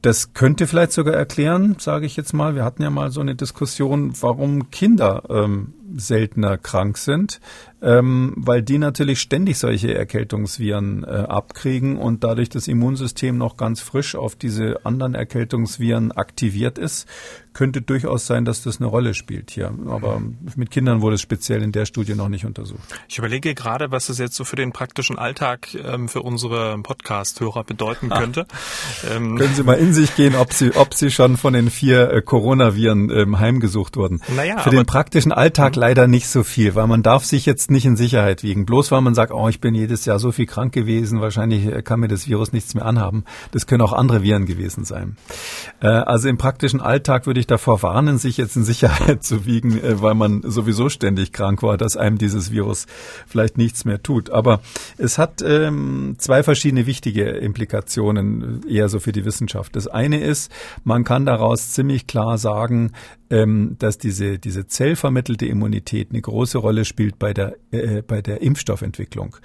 [0.00, 3.36] Das könnte vielleicht sogar erklären, sage ich jetzt mal, wir hatten ja mal so eine
[3.36, 7.40] Diskussion, warum Kinder ähm, seltener krank sind,
[7.82, 13.80] ähm, weil die natürlich ständig solche Erkältungsviren äh, abkriegen und dadurch das Immunsystem noch ganz
[13.80, 17.08] frisch auf diese anderen Erkältungsviren aktiviert ist,
[17.54, 19.74] könnte durchaus sein, dass das eine Rolle spielt hier.
[19.88, 20.22] Aber
[20.56, 22.80] mit Kindern wurde es speziell in der Studie noch nicht untersucht.
[23.08, 27.64] Ich überlege gerade, was es jetzt so für den praktischen Alltag ähm, für unsere Podcast-Hörer
[27.64, 28.46] bedeuten könnte.
[29.10, 32.10] Ähm, Können Sie mal in sich gehen, ob Sie, ob Sie schon von den vier
[32.10, 34.22] äh, Coronaviren ähm, heimgesucht wurden.
[34.34, 37.84] Naja, für den praktischen Alltag leider nicht so viel, weil man darf sich jetzt nicht
[37.84, 38.66] in Sicherheit wiegen.
[38.66, 41.98] Bloß weil man sagt, oh, ich bin jedes Jahr so viel krank gewesen, wahrscheinlich kann
[41.98, 43.24] mir das Virus nichts mehr anhaben.
[43.50, 45.16] Das können auch andere Viren gewesen sein.
[45.80, 49.76] Äh, also im praktischen Alltag würde ich davor warnen, sich jetzt in Sicherheit zu wiegen,
[49.76, 52.86] äh, weil man sowieso ständig krank war, dass einem dieses Virus
[53.26, 54.30] vielleicht nichts mehr tut.
[54.30, 54.60] Aber
[54.98, 59.74] es hat ähm, zwei verschiedene wichtige Implikationen, eher so für die Wissenschaft.
[59.74, 60.52] Das eine ist,
[60.84, 62.92] man kann daraus ziemlich klar sagen,
[63.32, 68.42] ähm, dass diese, diese zellvermittelte Immunität eine große Rolle spielt bei der, äh, bei der
[68.42, 69.36] Impfstoffentwicklung.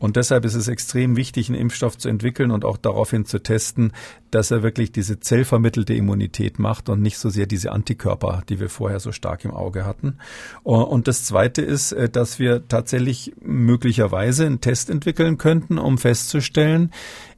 [0.00, 3.92] Und deshalb ist es extrem wichtig, einen Impfstoff zu entwickeln und auch daraufhin zu testen,
[4.32, 8.68] dass er wirklich diese zellvermittelte Immunität macht und nicht so sehr diese Antikörper, die wir
[8.68, 10.18] vorher so stark im Auge hatten.
[10.64, 16.90] Und das Zweite ist, äh, dass wir tatsächlich möglicherweise einen Test entwickeln könnten, um festzustellen,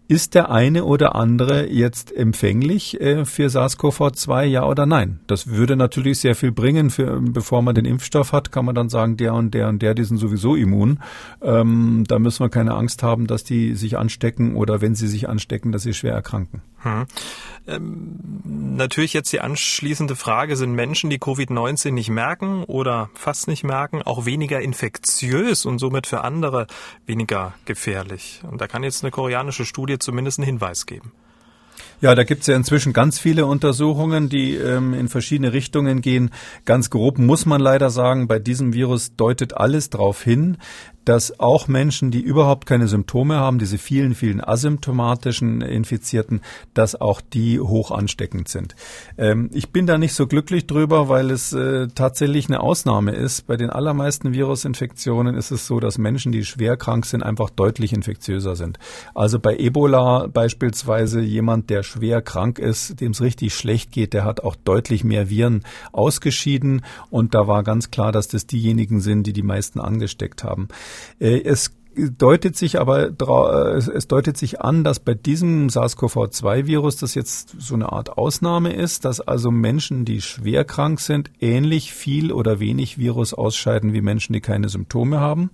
[0.09, 5.21] ist der eine oder andere jetzt empfänglich äh, für SARS-CoV-2, ja oder nein?
[5.27, 6.89] Das würde natürlich sehr viel bringen.
[6.89, 9.95] Für, bevor man den Impfstoff hat, kann man dann sagen, der und der und der,
[9.95, 11.01] die sind sowieso immun.
[11.43, 15.29] Ähm, da müssen wir keine Angst haben, dass die sich anstecken oder wenn sie sich
[15.29, 16.63] anstecken, dass sie schwer erkranken.
[16.81, 17.07] Hm.
[17.67, 18.19] Ähm,
[18.77, 24.01] natürlich jetzt die anschließende Frage, sind Menschen, die Covid-19 nicht merken oder fast nicht merken,
[24.03, 26.67] auch weniger infektiös und somit für andere
[27.05, 28.41] weniger gefährlich?
[28.51, 31.13] Und da kann jetzt eine koreanische Studie zumindest einen Hinweis geben.
[32.01, 36.31] Ja, da gibt's ja inzwischen ganz viele Untersuchungen, die ähm, in verschiedene Richtungen gehen.
[36.65, 40.59] Ganz grob muss man leider sagen, bei diesem Virus deutet alles darauf hin,
[41.09, 46.43] dass auch Menschen, die überhaupt keine Symptome haben, diese vielen, vielen asymptomatischen Infizierten,
[46.75, 48.77] dass auch die hoch ansteckend sind.
[49.17, 53.47] Ähm, ich bin da nicht so glücklich drüber, weil es äh, tatsächlich eine Ausnahme ist.
[53.47, 57.95] Bei den allermeisten Virusinfektionen ist es so, dass Menschen, die schwer krank sind, einfach deutlich
[57.95, 58.79] infektiöser sind.
[59.15, 64.27] Also bei Ebola beispielsweise jemand, der schwer krank ist, dem es richtig schlecht geht, der
[64.27, 69.27] hat auch deutlich mehr Viren ausgeschieden und da war ganz klar, dass das diejenigen sind,
[69.27, 70.69] die die meisten angesteckt haben.
[71.21, 71.71] Äh, es
[72.17, 77.75] deutet sich aber äh, es deutet sich an, dass bei diesem SARS-CoV-2-Virus das jetzt so
[77.75, 82.99] eine Art Ausnahme ist, dass also Menschen, die schwer krank sind, ähnlich viel oder wenig
[82.99, 85.51] Virus ausscheiden wie Menschen, die keine Symptome haben.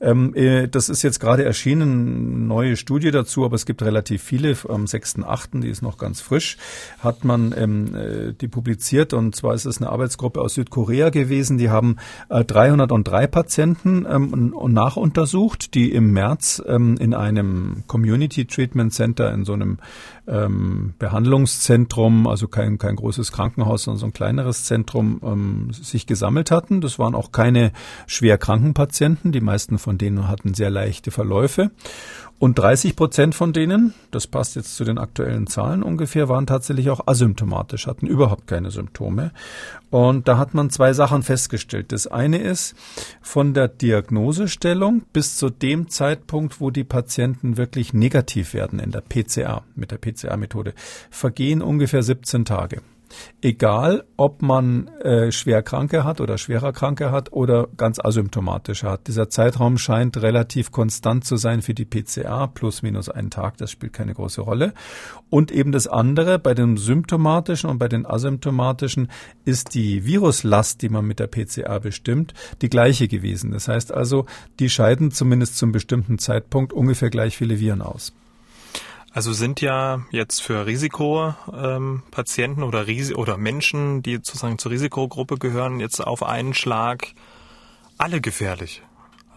[0.00, 4.22] Ähm, äh, das ist jetzt gerade erschienen, eine neue Studie dazu, aber es gibt relativ
[4.22, 4.50] viele.
[4.68, 6.56] Am 6.8., die ist noch ganz frisch,
[7.00, 11.58] hat man ähm, äh, die publiziert und zwar ist es eine Arbeitsgruppe aus Südkorea gewesen.
[11.58, 11.96] Die haben
[12.28, 19.46] 303 Patienten ähm, nachuntersucht, die die im März ähm, in einem Community Treatment Center, in
[19.46, 19.78] so einem
[20.28, 26.50] ähm, Behandlungszentrum, also kein, kein großes Krankenhaus, sondern so ein kleineres Zentrum, ähm, sich gesammelt
[26.50, 26.82] hatten.
[26.82, 27.72] Das waren auch keine
[28.06, 29.32] schwer kranken Patienten.
[29.32, 31.70] Die meisten von denen hatten sehr leichte Verläufe.
[32.40, 36.88] Und 30 Prozent von denen, das passt jetzt zu den aktuellen Zahlen ungefähr, waren tatsächlich
[36.88, 39.32] auch asymptomatisch, hatten überhaupt keine Symptome.
[39.90, 41.92] Und da hat man zwei Sachen festgestellt.
[41.92, 42.74] Das eine ist,
[43.20, 49.02] von der Diagnosestellung bis zu dem Zeitpunkt, wo die Patienten wirklich negativ werden in der
[49.02, 50.72] PCA, mit der PCA-Methode,
[51.10, 52.80] vergehen ungefähr 17 Tage.
[53.42, 59.06] Egal, ob man äh, schwer Kranke hat oder schwerer Kranke hat oder ganz asymptomatisch hat.
[59.06, 63.70] Dieser Zeitraum scheint relativ konstant zu sein für die PCA, plus minus einen Tag, das
[63.70, 64.74] spielt keine große Rolle.
[65.28, 69.08] Und eben das andere, bei den symptomatischen und bei den asymptomatischen
[69.44, 73.52] ist die Viruslast, die man mit der PCA bestimmt, die gleiche gewesen.
[73.52, 74.26] Das heißt also,
[74.58, 78.12] die scheiden zumindest zum bestimmten Zeitpunkt ungefähr gleich viele Viren aus.
[79.12, 85.80] Also sind ja jetzt für Risikopatienten oder, Ris oder Menschen, die sozusagen zur Risikogruppe gehören,
[85.80, 87.08] jetzt auf einen Schlag
[87.98, 88.82] alle gefährlich.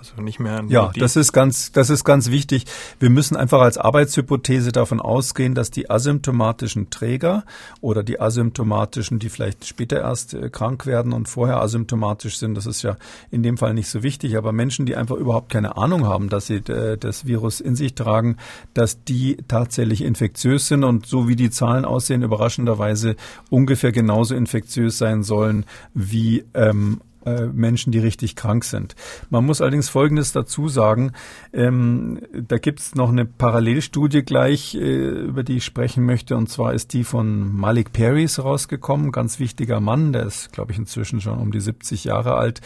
[0.03, 0.61] Also nicht mehr.
[0.67, 2.65] Ja, das ist ganz, das ist ganz wichtig.
[2.99, 7.45] Wir müssen einfach als Arbeitshypothese davon ausgehen, dass die asymptomatischen Träger
[7.79, 12.65] oder die asymptomatischen, die vielleicht später erst äh, krank werden und vorher asymptomatisch sind, das
[12.65, 12.97] ist ja
[13.31, 16.47] in dem Fall nicht so wichtig, aber Menschen, die einfach überhaupt keine Ahnung haben, dass
[16.47, 18.35] sie äh, das Virus in sich tragen,
[18.73, 23.15] dass die tatsächlich infektiös sind und so wie die Zahlen aussehen, überraschenderweise
[23.49, 28.95] ungefähr genauso infektiös sein sollen wie ähm, äh, Menschen, die richtig krank sind.
[29.29, 31.13] Man muss allerdings Folgendes dazu sagen.
[31.53, 36.35] Ähm, da gibt es noch eine Parallelstudie gleich, äh, über die ich sprechen möchte.
[36.35, 39.11] Und zwar ist die von Malik Paris rausgekommen.
[39.11, 40.13] Ganz wichtiger Mann.
[40.13, 42.61] Der ist, glaube ich, inzwischen schon um die 70 Jahre alt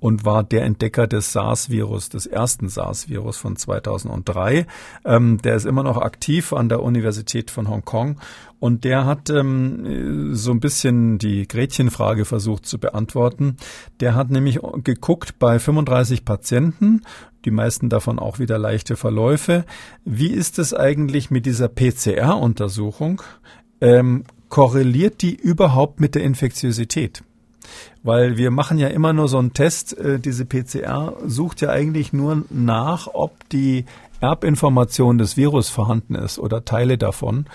[0.00, 4.66] und war der Entdecker des SARS-Virus, des ersten SARS-Virus von 2003.
[5.04, 8.18] Ähm, der ist immer noch aktiv an der Universität von Hongkong
[8.58, 13.56] und der hat ähm, so ein bisschen die Gretchenfrage versucht zu beantworten.
[14.00, 17.02] Der hat nämlich geguckt bei 35 Patienten,
[17.44, 19.64] die meisten davon auch wieder leichte Verläufe.
[20.04, 23.22] Wie ist es eigentlich mit dieser PCR-Untersuchung?
[23.80, 27.22] Ähm, korreliert die überhaupt mit der Infektiosität?
[28.02, 29.96] Weil wir machen ja immer nur so einen Test.
[29.98, 33.84] Äh, diese PCR sucht ja eigentlich nur nach, ob die
[34.20, 37.46] Erbinformation des Virus vorhanden ist oder Teile davon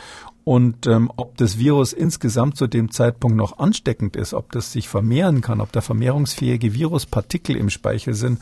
[0.45, 4.87] und ähm, ob das Virus insgesamt zu dem Zeitpunkt noch ansteckend ist, ob das sich
[4.87, 8.39] vermehren kann, ob da vermehrungsfähige Viruspartikel im Speichel sind,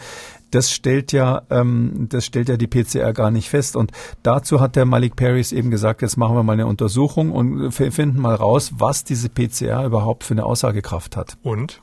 [0.52, 3.78] das stellt ja, ähm, das stellt ja die PCR gar nicht fest.
[3.78, 7.72] Und dazu hat der Malik Paris eben gesagt, jetzt machen wir mal eine Untersuchung und
[7.72, 11.38] finden mal raus, was diese PCR überhaupt für eine Aussagekraft hat.
[11.42, 11.80] Und?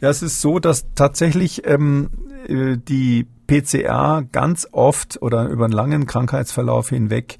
[0.00, 2.10] Ja, es ist so, dass tatsächlich ähm,
[2.48, 7.38] äh, die PCR ganz oft oder über einen langen Krankheitsverlauf hinweg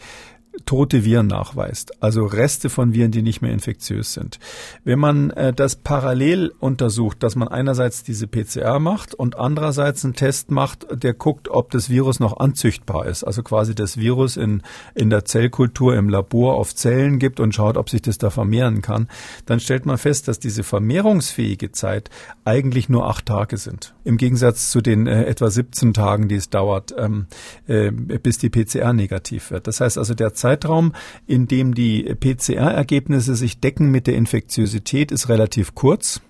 [0.67, 4.39] tote Viren nachweist, also Reste von Viren, die nicht mehr infektiös sind.
[4.85, 10.15] Wenn man äh, das parallel untersucht, dass man einerseits diese PCR macht und andererseits einen
[10.15, 14.63] Test macht, der guckt, ob das Virus noch anzüchtbar ist, also quasi das Virus in,
[14.95, 18.83] in der Zellkultur im Labor auf Zellen gibt und schaut, ob sich das da vermehren
[18.83, 19.09] kann,
[19.47, 22.11] dann stellt man fest, dass diese vermehrungsfähige Zeit
[22.45, 23.95] eigentlich nur acht Tage sind.
[24.05, 27.27] Im Gegensatz zu den äh, etwa 17 Tagen, die es dauert, ähm,
[27.67, 29.67] äh, bis die PCR negativ wird.
[29.67, 30.93] Das heißt also, der Zeitraum,
[31.27, 36.21] in dem die PCR-Ergebnisse sich decken mit der Infektiosität, ist relativ kurz.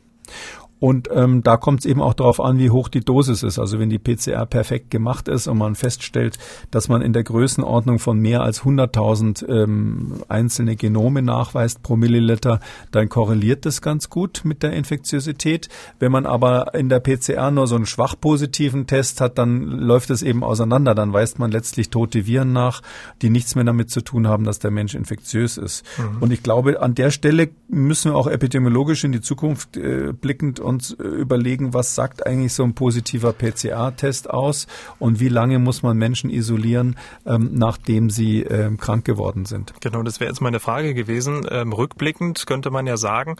[0.81, 3.59] Und ähm, da kommt es eben auch darauf an, wie hoch die Dosis ist.
[3.59, 6.39] Also wenn die PCR perfekt gemacht ist und man feststellt,
[6.71, 12.61] dass man in der Größenordnung von mehr als 100.000 ähm, einzelne Genome nachweist pro Milliliter,
[12.93, 15.69] dann korreliert das ganz gut mit der Infektiosität.
[15.99, 20.09] Wenn man aber in der PCR nur so einen schwach positiven Test hat, dann läuft
[20.09, 20.95] es eben auseinander.
[20.95, 22.81] Dann weist man letztlich tote Viren nach,
[23.21, 25.85] die nichts mehr damit zu tun haben, dass der Mensch infektiös ist.
[25.99, 26.23] Mhm.
[26.23, 30.59] Und ich glaube, an der Stelle müssen wir auch epidemiologisch in die Zukunft äh, blickend
[30.71, 34.67] uns äh, überlegen, was sagt eigentlich so ein positiver PCR-Test aus
[34.99, 39.75] und wie lange muss man Menschen isolieren, ähm, nachdem sie ähm, krank geworden sind.
[39.81, 41.47] Genau, das wäre jetzt meine Frage gewesen.
[41.51, 43.37] Ähm, rückblickend könnte man ja sagen,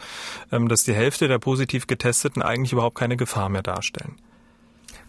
[0.51, 4.15] ähm, dass die Hälfte der positiv Getesteten eigentlich überhaupt keine Gefahr mehr darstellen.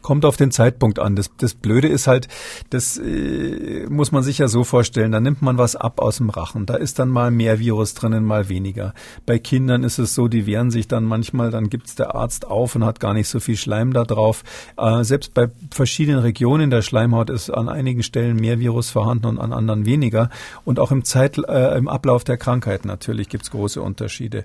[0.03, 1.17] Kommt auf den Zeitpunkt an.
[1.17, 2.29] Das, das Blöde ist halt,
[2.71, 5.13] das äh, muss man sich ja so vorstellen.
[5.13, 6.67] Da nimmt man was ab aus dem Rachen.
[6.67, 8.95] Da ist dann mal mehr Virus drinnen, mal weniger.
[9.27, 12.75] Bei Kindern ist es so, die wehren sich dann manchmal, dann gibt's der Arzt auf
[12.75, 14.43] und hat gar nicht so viel Schleim da drauf.
[14.77, 19.39] Äh, selbst bei verschiedenen Regionen der Schleimhaut ist an einigen Stellen mehr Virus vorhanden und
[19.39, 20.31] an anderen weniger.
[20.65, 24.45] Und auch im, Zeit, äh, im Ablauf der Krankheit natürlich gibt's große Unterschiede.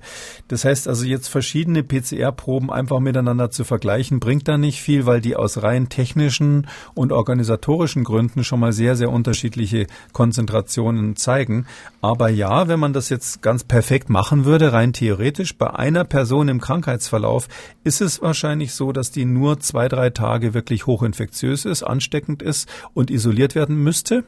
[0.49, 5.21] Das heißt also jetzt verschiedene PCR-Proben einfach miteinander zu vergleichen, bringt da nicht viel, weil
[5.21, 11.65] die aus aus rein technischen und organisatorischen Gründen schon mal sehr, sehr unterschiedliche Konzentrationen zeigen.
[12.01, 16.49] Aber ja, wenn man das jetzt ganz perfekt machen würde, rein theoretisch, bei einer Person
[16.49, 17.47] im Krankheitsverlauf
[17.85, 22.67] ist es wahrscheinlich so, dass die nur zwei, drei Tage wirklich hochinfektiös ist, ansteckend ist
[22.93, 24.25] und isoliert werden müsste.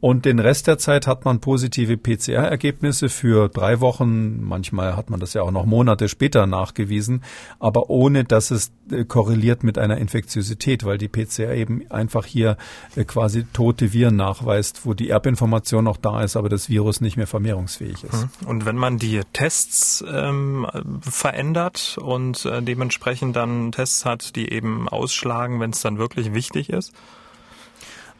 [0.00, 4.44] Und den Rest der Zeit hat man positive PCR-Ergebnisse für drei Wochen.
[4.44, 7.24] Manchmal hat man das ja auch noch Monate später nachgewiesen,
[7.58, 12.56] aber ohne dass es äh, korreliert mit einer Infektiosität, weil die PCR eben einfach hier
[12.94, 17.16] äh, quasi tote Viren nachweist, wo die Erbinformation noch da ist, aber das Virus nicht
[17.16, 18.28] mehr vermehrungsfähig ist.
[18.42, 18.48] Mhm.
[18.48, 20.64] Und wenn man die Tests ähm,
[21.00, 26.70] verändert und äh, dementsprechend dann Tests hat, die eben ausschlagen, wenn es dann wirklich wichtig
[26.70, 26.92] ist?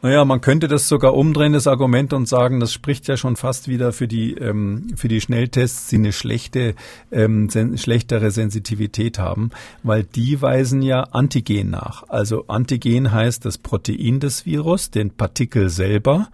[0.00, 3.66] Naja, man könnte das sogar umdrehen, das Argument, und sagen, das spricht ja schon fast
[3.66, 6.76] wieder für die, ähm, für die Schnelltests, die eine schlechte,
[7.10, 9.50] ähm, sen schlechtere Sensitivität haben,
[9.82, 12.04] weil die weisen ja Antigen nach.
[12.08, 16.28] Also Antigen heißt das Protein des Virus, den Partikel selber.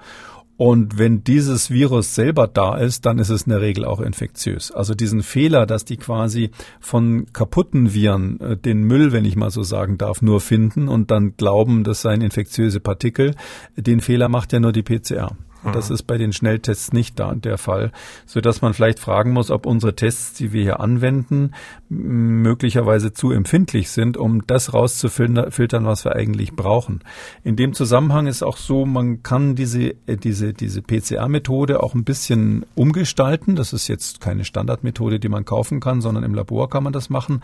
[0.56, 4.70] Und wenn dieses Virus selber da ist, dann ist es in der Regel auch infektiös.
[4.70, 9.50] Also diesen Fehler, dass die quasi von kaputten Viren äh, den Müll, wenn ich mal
[9.50, 13.34] so sagen darf, nur finden und dann glauben, das seien infektiöse Partikel,
[13.76, 15.36] den Fehler macht ja nur die PCR.
[15.64, 15.94] Und das mhm.
[15.94, 17.92] ist bei den Schnelltests nicht da der Fall,
[18.26, 21.52] so dass man vielleicht fragen muss, ob unsere Tests, die wir hier anwenden,
[21.88, 27.00] möglicherweise zu empfindlich sind, um das rauszufiltern, was wir eigentlich brauchen.
[27.42, 32.04] In dem Zusammenhang ist auch so, man kann diese, äh, diese, diese PCR-Methode auch ein
[32.04, 33.56] bisschen umgestalten.
[33.56, 37.10] Das ist jetzt keine Standardmethode, die man kaufen kann, sondern im Labor kann man das
[37.10, 37.42] machen,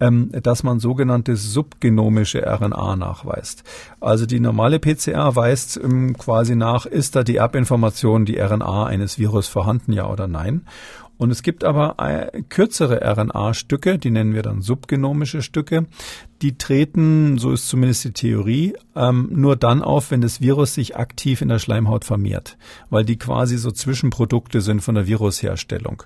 [0.00, 3.64] ähm, dass man sogenannte subgenomische RNA nachweist.
[4.00, 8.86] Also die normale PCR weist ähm, quasi nach, ist da die Erbinformation Information die RNA
[8.86, 10.66] eines Virus vorhanden, ja oder nein.
[11.16, 15.86] Und es gibt aber äh, kürzere RNA-Stücke, die nennen wir dann subgenomische Stücke,
[16.42, 20.96] die treten, so ist zumindest die Theorie, ähm, nur dann auf, wenn das Virus sich
[20.96, 22.56] aktiv in der Schleimhaut vermehrt,
[22.88, 26.02] weil die quasi so Zwischenprodukte sind von der Virusherstellung.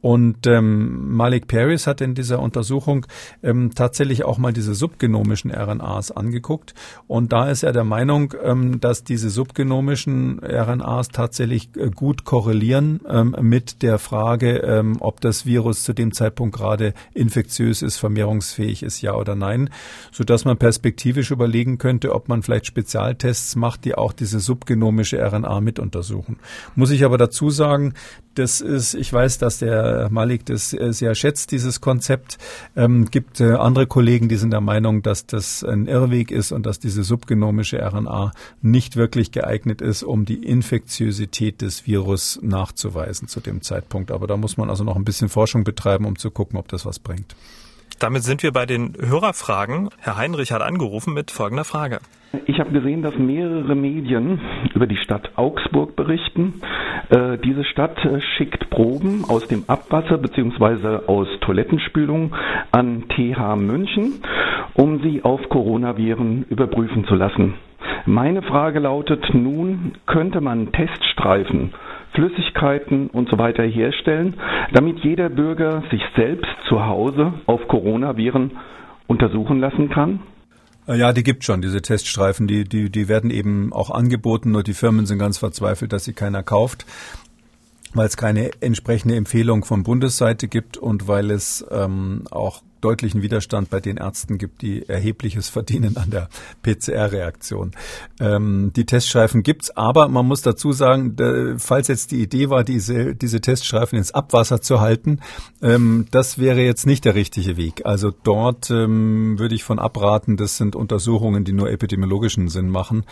[0.00, 3.06] Und ähm, Malik Paris hat in dieser Untersuchung
[3.42, 6.74] ähm, tatsächlich auch mal diese subgenomischen RNAs angeguckt.
[7.08, 13.00] Und da ist er der Meinung, ähm, dass diese subgenomischen RNAs tatsächlich äh, gut korrelieren
[13.08, 18.82] ähm, mit der Frage, ähm, ob das Virus zu dem Zeitpunkt gerade infektiös ist, vermehrungsfähig
[18.82, 19.70] ist, ja oder nein
[20.12, 25.18] so dass man perspektivisch überlegen könnte, ob man vielleicht Spezialtests macht, die auch diese subgenomische
[25.18, 26.38] RNA mit untersuchen.
[26.74, 27.94] Muss ich aber dazu sagen,
[28.34, 32.38] das ist, ich weiß, dass der Malik das sehr schätzt, dieses Konzept.
[32.76, 36.66] Ähm, gibt äh, andere Kollegen, die sind der Meinung, dass das ein Irrweg ist und
[36.66, 43.40] dass diese subgenomische RNA nicht wirklich geeignet ist, um die Infektiosität des Virus nachzuweisen zu
[43.40, 44.10] dem Zeitpunkt.
[44.10, 46.84] Aber da muss man also noch ein bisschen Forschung betreiben, um zu gucken, ob das
[46.84, 47.34] was bringt.
[47.98, 49.88] Damit sind wir bei den Hörerfragen.
[49.98, 51.98] Herr Heinrich hat angerufen mit folgender Frage.
[52.44, 54.40] Ich habe gesehen, dass mehrere Medien
[54.74, 56.60] über die Stadt Augsburg berichten,
[57.08, 61.06] Äh, diese Stadt äh, schickt Proben aus dem Abwasser bzw.
[61.06, 62.34] aus Toilettenspülung
[62.72, 64.14] an TH München,
[64.74, 67.54] um sie auf Coronaviren überprüfen zu lassen.
[68.06, 71.72] Meine Frage lautet nun, könnte man Teststreifen,
[72.16, 74.34] Flüssigkeiten und so weiter herstellen,
[74.72, 78.58] damit jeder Bürger sich selbst zu Hause auf Coronaviren
[79.06, 80.18] untersuchen lassen kann?
[80.88, 84.64] Äh, ja, die gibt schon, diese Teststreifen, die, die, die werden eben auch angeboten, nur
[84.64, 86.84] die Firmen sind ganz verzweifelt, dass sie keiner kauft
[87.94, 93.70] weil es keine entsprechende Empfehlung von Bundesseite gibt und weil es ähm, auch deutlichen Widerstand
[93.70, 96.28] bei den Ärzten gibt, die erhebliches verdienen an der
[96.62, 97.72] PCR-Reaktion.
[98.20, 101.16] Ähm, die Teststreifen gibt's, aber man muss dazu sagen,
[101.58, 105.20] falls jetzt die Idee war, diese, diese Teststreifen ins Abwasser zu halten,
[105.62, 107.84] ähm, das wäre jetzt nicht der richtige Weg.
[107.84, 110.36] Also dort ähm, würde ich von abraten.
[110.36, 113.04] Das sind Untersuchungen, die nur epidemiologischen Sinn machen.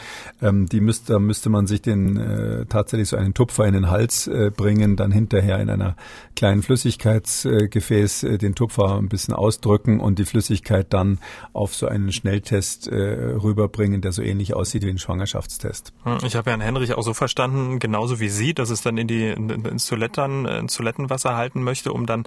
[0.43, 3.91] Ähm, die müsste, da müsste man sich den äh, tatsächlich so einen Tupfer in den
[3.91, 5.97] Hals äh, bringen, dann hinterher in einer
[6.37, 11.19] kleinen Flüssigkeitsgefäß äh, den Tupfer ein bisschen aus ausdrücken und die Flüssigkeit dann
[11.53, 15.93] auf so einen Schnelltest äh, rüberbringen, der so ähnlich aussieht wie ein Schwangerschaftstest.
[16.03, 19.07] Hm, ich habe Herrn Henrich auch so verstanden, genauso wie Sie, dass es dann in
[19.07, 22.25] die ins, Toiletten, ins Toilettenwasser halten möchte, um dann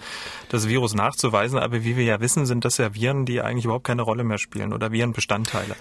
[0.50, 1.60] das Virus nachzuweisen.
[1.60, 4.38] Aber wie wir ja wissen, sind das ja Viren, die eigentlich überhaupt keine Rolle mehr
[4.38, 5.76] spielen oder Virenbestandteile.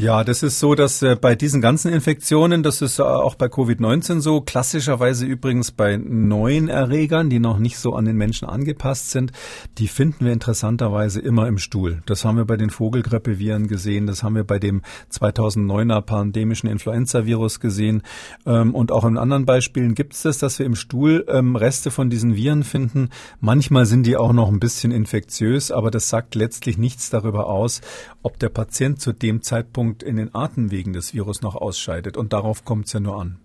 [0.00, 3.48] Ja, das ist so, dass äh, bei diesen ganzen Infektionen, das ist äh, auch bei
[3.48, 9.10] Covid-19 so, klassischerweise übrigens bei neuen Erregern, die noch nicht so an den Menschen angepasst
[9.10, 9.30] sind,
[9.76, 12.00] die finden wir interessanterweise immer im Stuhl.
[12.06, 14.80] Das haben wir bei den Vogelgrippeviren gesehen, das haben wir bei dem
[15.12, 18.00] 2009er pandemischen Influenza-Virus gesehen
[18.46, 21.90] ähm, und auch in anderen Beispielen gibt es das, dass wir im Stuhl ähm, Reste
[21.90, 23.10] von diesen Viren finden.
[23.40, 27.82] Manchmal sind die auch noch ein bisschen infektiös, aber das sagt letztlich nichts darüber aus,
[28.22, 32.16] ob der Patient zu dem Zeitpunkt Zeitpunkt in den Atemwegen des Virus noch ausscheidet.
[32.16, 33.38] Und darauf kommt es ja nur an.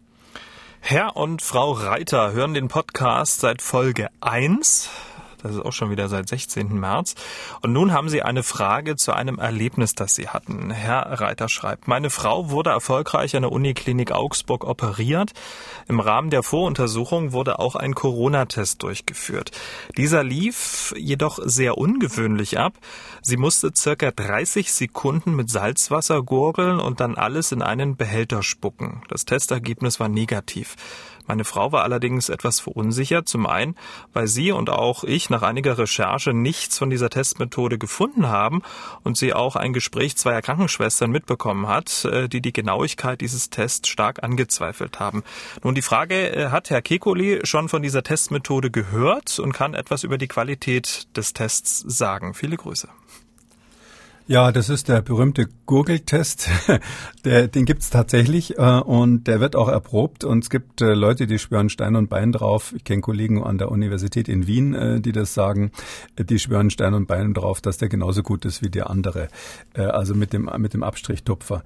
[0.79, 4.89] Herr und Frau Reiter hören den Podcast seit Folge 1.
[5.41, 6.79] Das ist auch schon wieder seit 16.
[6.79, 7.15] März.
[7.61, 10.71] Und nun haben Sie eine Frage zu einem Erlebnis, das Sie hatten.
[10.71, 15.31] Herr Reiter schreibt, meine Frau wurde erfolgreich an der Uniklinik Augsburg operiert.
[15.87, 19.51] Im Rahmen der Voruntersuchung wurde auch ein Corona-Test durchgeführt.
[19.97, 22.73] Dieser lief jedoch sehr ungewöhnlich ab.
[23.21, 29.01] Sie musste circa 30 Sekunden mit Salzwasser gurgeln und dann alles in einen Behälter spucken.
[29.09, 30.75] Das Testergebnis war negativ.
[31.27, 33.27] Meine Frau war allerdings etwas verunsichert.
[33.27, 33.75] Zum einen,
[34.13, 38.61] weil sie und auch ich nach einiger Recherche nichts von dieser Testmethode gefunden haben
[39.03, 43.89] und sie auch ein Gespräch zweier Krankenschwestern mitbekommen hat, äh, die die Genauigkeit dieses Tests
[43.89, 45.23] stark angezweifelt haben.
[45.63, 50.03] Nun die Frage, äh, hat Herr Kekoli schon von dieser Testmethode gehört und kann etwas
[50.03, 52.33] über die Qualität des Tests sagen?
[52.33, 52.89] Viele Grüße.
[54.27, 56.49] Ja, das ist der berühmte Gurgeltest.
[57.25, 60.23] Der, den gibt's tatsächlich äh, und der wird auch erprobt.
[60.23, 62.73] Und es gibt äh, Leute, die schwören Stein und Bein drauf.
[62.75, 65.71] Ich kenne Kollegen an der Universität in Wien, äh, die das sagen.
[66.19, 69.27] Die schwören Stein und Bein drauf, dass der genauso gut ist wie der andere.
[69.73, 71.63] Äh, also mit dem, mit dem Abstrichtupfer.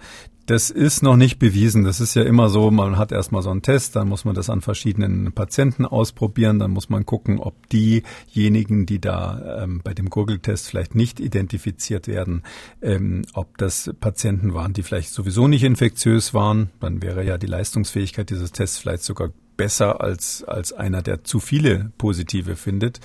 [0.49, 1.83] Das ist noch nicht bewiesen.
[1.83, 4.49] Das ist ja immer so, man hat erstmal so einen Test, dann muss man das
[4.49, 10.09] an verschiedenen Patienten ausprobieren, dann muss man gucken, ob diejenigen, die da ähm, bei dem
[10.09, 12.41] Gurgeltest vielleicht nicht identifiziert werden,
[12.81, 16.69] ähm, ob das Patienten waren, die vielleicht sowieso nicht infektiös waren.
[16.79, 21.41] Dann wäre ja die Leistungsfähigkeit dieses Tests vielleicht sogar besser als, als einer, der zu
[21.41, 23.01] viele positive findet.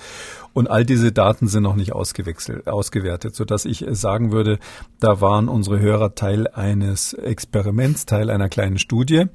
[0.55, 4.57] Und all diese Daten sind noch nicht ausgewechselt, ausgewertet, sodass ich sagen würde,
[5.01, 9.25] da waren unsere Hörer Teil eines Experiments, Teil einer kleinen Studie.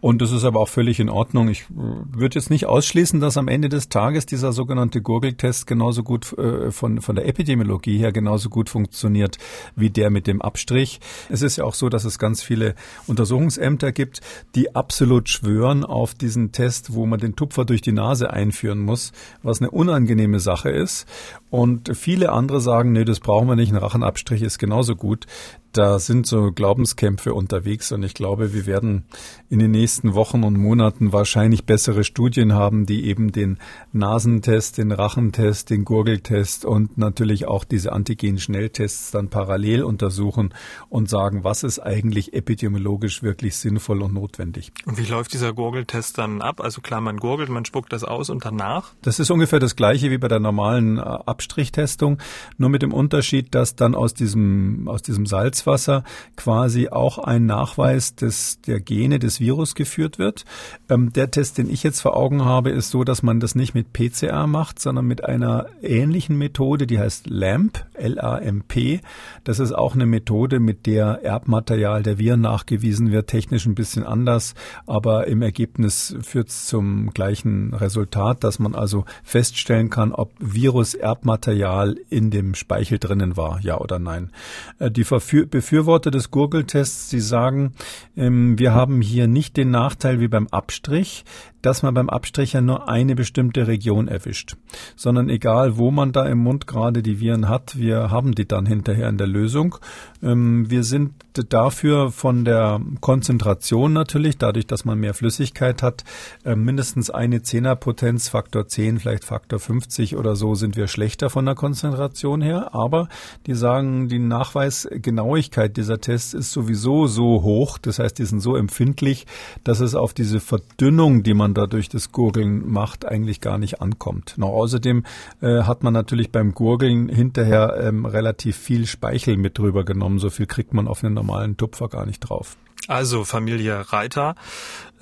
[0.00, 1.50] Und das ist aber auch völlig in Ordnung.
[1.50, 6.32] Ich würde jetzt nicht ausschließen, dass am Ende des Tages dieser sogenannte Gurgeltest genauso gut
[6.38, 9.36] äh, von, von der Epidemiologie her genauso gut funktioniert
[9.76, 11.00] wie der mit dem Abstrich.
[11.28, 12.74] Es ist ja auch so, dass es ganz viele
[13.06, 14.22] Untersuchungsämter gibt,
[14.54, 19.12] die absolut schwören auf diesen Test, wo man den Tupfer durch die Nase einführen muss,
[19.42, 21.06] was eine unangenehme Sache ist.
[21.50, 25.26] Und viele andere sagen, nee, das brauchen wir nicht, ein Rachenabstrich ist genauso gut
[25.72, 29.04] da sind so Glaubenskämpfe unterwegs und ich glaube, wir werden
[29.48, 33.58] in den nächsten Wochen und Monaten wahrscheinlich bessere Studien haben, die eben den
[33.92, 40.54] Nasentest, den Rachentest, den Gurgeltest und natürlich auch diese Antigen-Schnelltests dann parallel untersuchen
[40.88, 44.72] und sagen, was ist eigentlich epidemiologisch wirklich sinnvoll und notwendig.
[44.86, 46.60] Und wie läuft dieser Gurgeltest dann ab?
[46.60, 48.92] Also klar, man gurgelt, man spuckt das aus und danach?
[49.02, 52.18] Das ist ungefähr das gleiche wie bei der normalen äh, Abstrichtestung,
[52.58, 56.04] nur mit dem Unterschied, dass dann aus diesem, aus diesem Salz Salzwasser
[56.36, 60.44] quasi auch ein Nachweis des, der Gene des Virus geführt wird.
[60.88, 63.74] Ähm, der Test, den ich jetzt vor Augen habe, ist so, dass man das nicht
[63.74, 69.00] mit PCR macht, sondern mit einer ähnlichen Methode, die heißt LAMP, L-A-M-P.
[69.44, 74.04] Das ist auch eine Methode, mit der Erbmaterial der Viren nachgewiesen wird, technisch ein bisschen
[74.04, 74.54] anders,
[74.86, 81.96] aber im Ergebnis führt es zum gleichen Resultat, dass man also feststellen kann, ob Virus-Erbmaterial
[82.08, 84.30] in dem Speichel drinnen war, ja oder nein.
[84.78, 85.04] Äh, die
[85.50, 87.72] Befürworter des Gurgeltests, sie sagen,
[88.16, 91.24] ähm, wir haben hier nicht den Nachteil wie beim Abstrich,
[91.62, 94.56] dass man beim Abstrich ja nur eine bestimmte Region erwischt,
[94.96, 98.66] sondern egal, wo man da im Mund gerade die Viren hat, wir haben die dann
[98.66, 99.76] hinterher in der Lösung.
[100.22, 106.04] Ähm, wir sind dafür von der Konzentration natürlich, dadurch, dass man mehr Flüssigkeit hat,
[106.44, 111.46] äh, mindestens eine Zehnerpotenz, Faktor 10, vielleicht Faktor 50 oder so, sind wir schlechter von
[111.46, 112.74] der Konzentration her.
[112.74, 113.08] Aber
[113.46, 118.56] die sagen, die Nachweisgenauigkeit dieser Tests ist sowieso so hoch, das heißt, die sind so
[118.56, 119.26] empfindlich,
[119.64, 123.80] dass es auf diese Verdünnung, die man man dadurch das Gurgeln macht, eigentlich gar nicht
[123.80, 124.34] ankommt.
[124.36, 125.04] Noch außerdem
[125.40, 130.18] äh, hat man natürlich beim Gurgeln hinterher ähm, relativ viel Speichel mit drüber genommen.
[130.18, 132.56] So viel kriegt man auf einen normalen Tupfer gar nicht drauf.
[132.86, 134.34] Also Familie Reiter,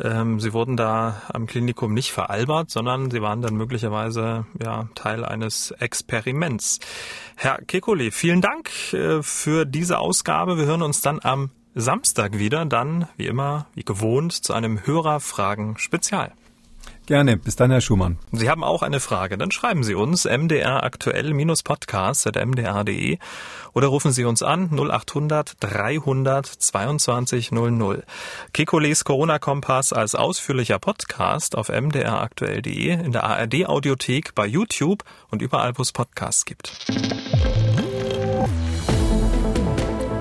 [0.00, 5.24] ähm, Sie wurden da am Klinikum nicht veralbert, sondern Sie waren dann möglicherweise ja Teil
[5.24, 6.80] eines Experiments.
[7.36, 10.58] Herr Kekulé, vielen Dank äh, für diese Ausgabe.
[10.58, 16.32] Wir hören uns dann am Samstag wieder, dann wie immer, wie gewohnt, zu einem Hörerfragen-Spezial.
[17.08, 17.36] Gerne.
[17.38, 18.18] Bis dann, Herr Schumann.
[18.32, 23.16] Sie haben auch eine Frage, dann schreiben Sie uns mdraktuell-podcast.mdr.de
[23.72, 28.04] oder rufen Sie uns an 0800 300 22 00.
[28.52, 35.82] Kekules Corona-Kompass als ausführlicher Podcast auf mdraktuell.de, in der ARD-Audiothek, bei YouTube und überall, wo
[35.82, 36.74] es Podcasts gibt.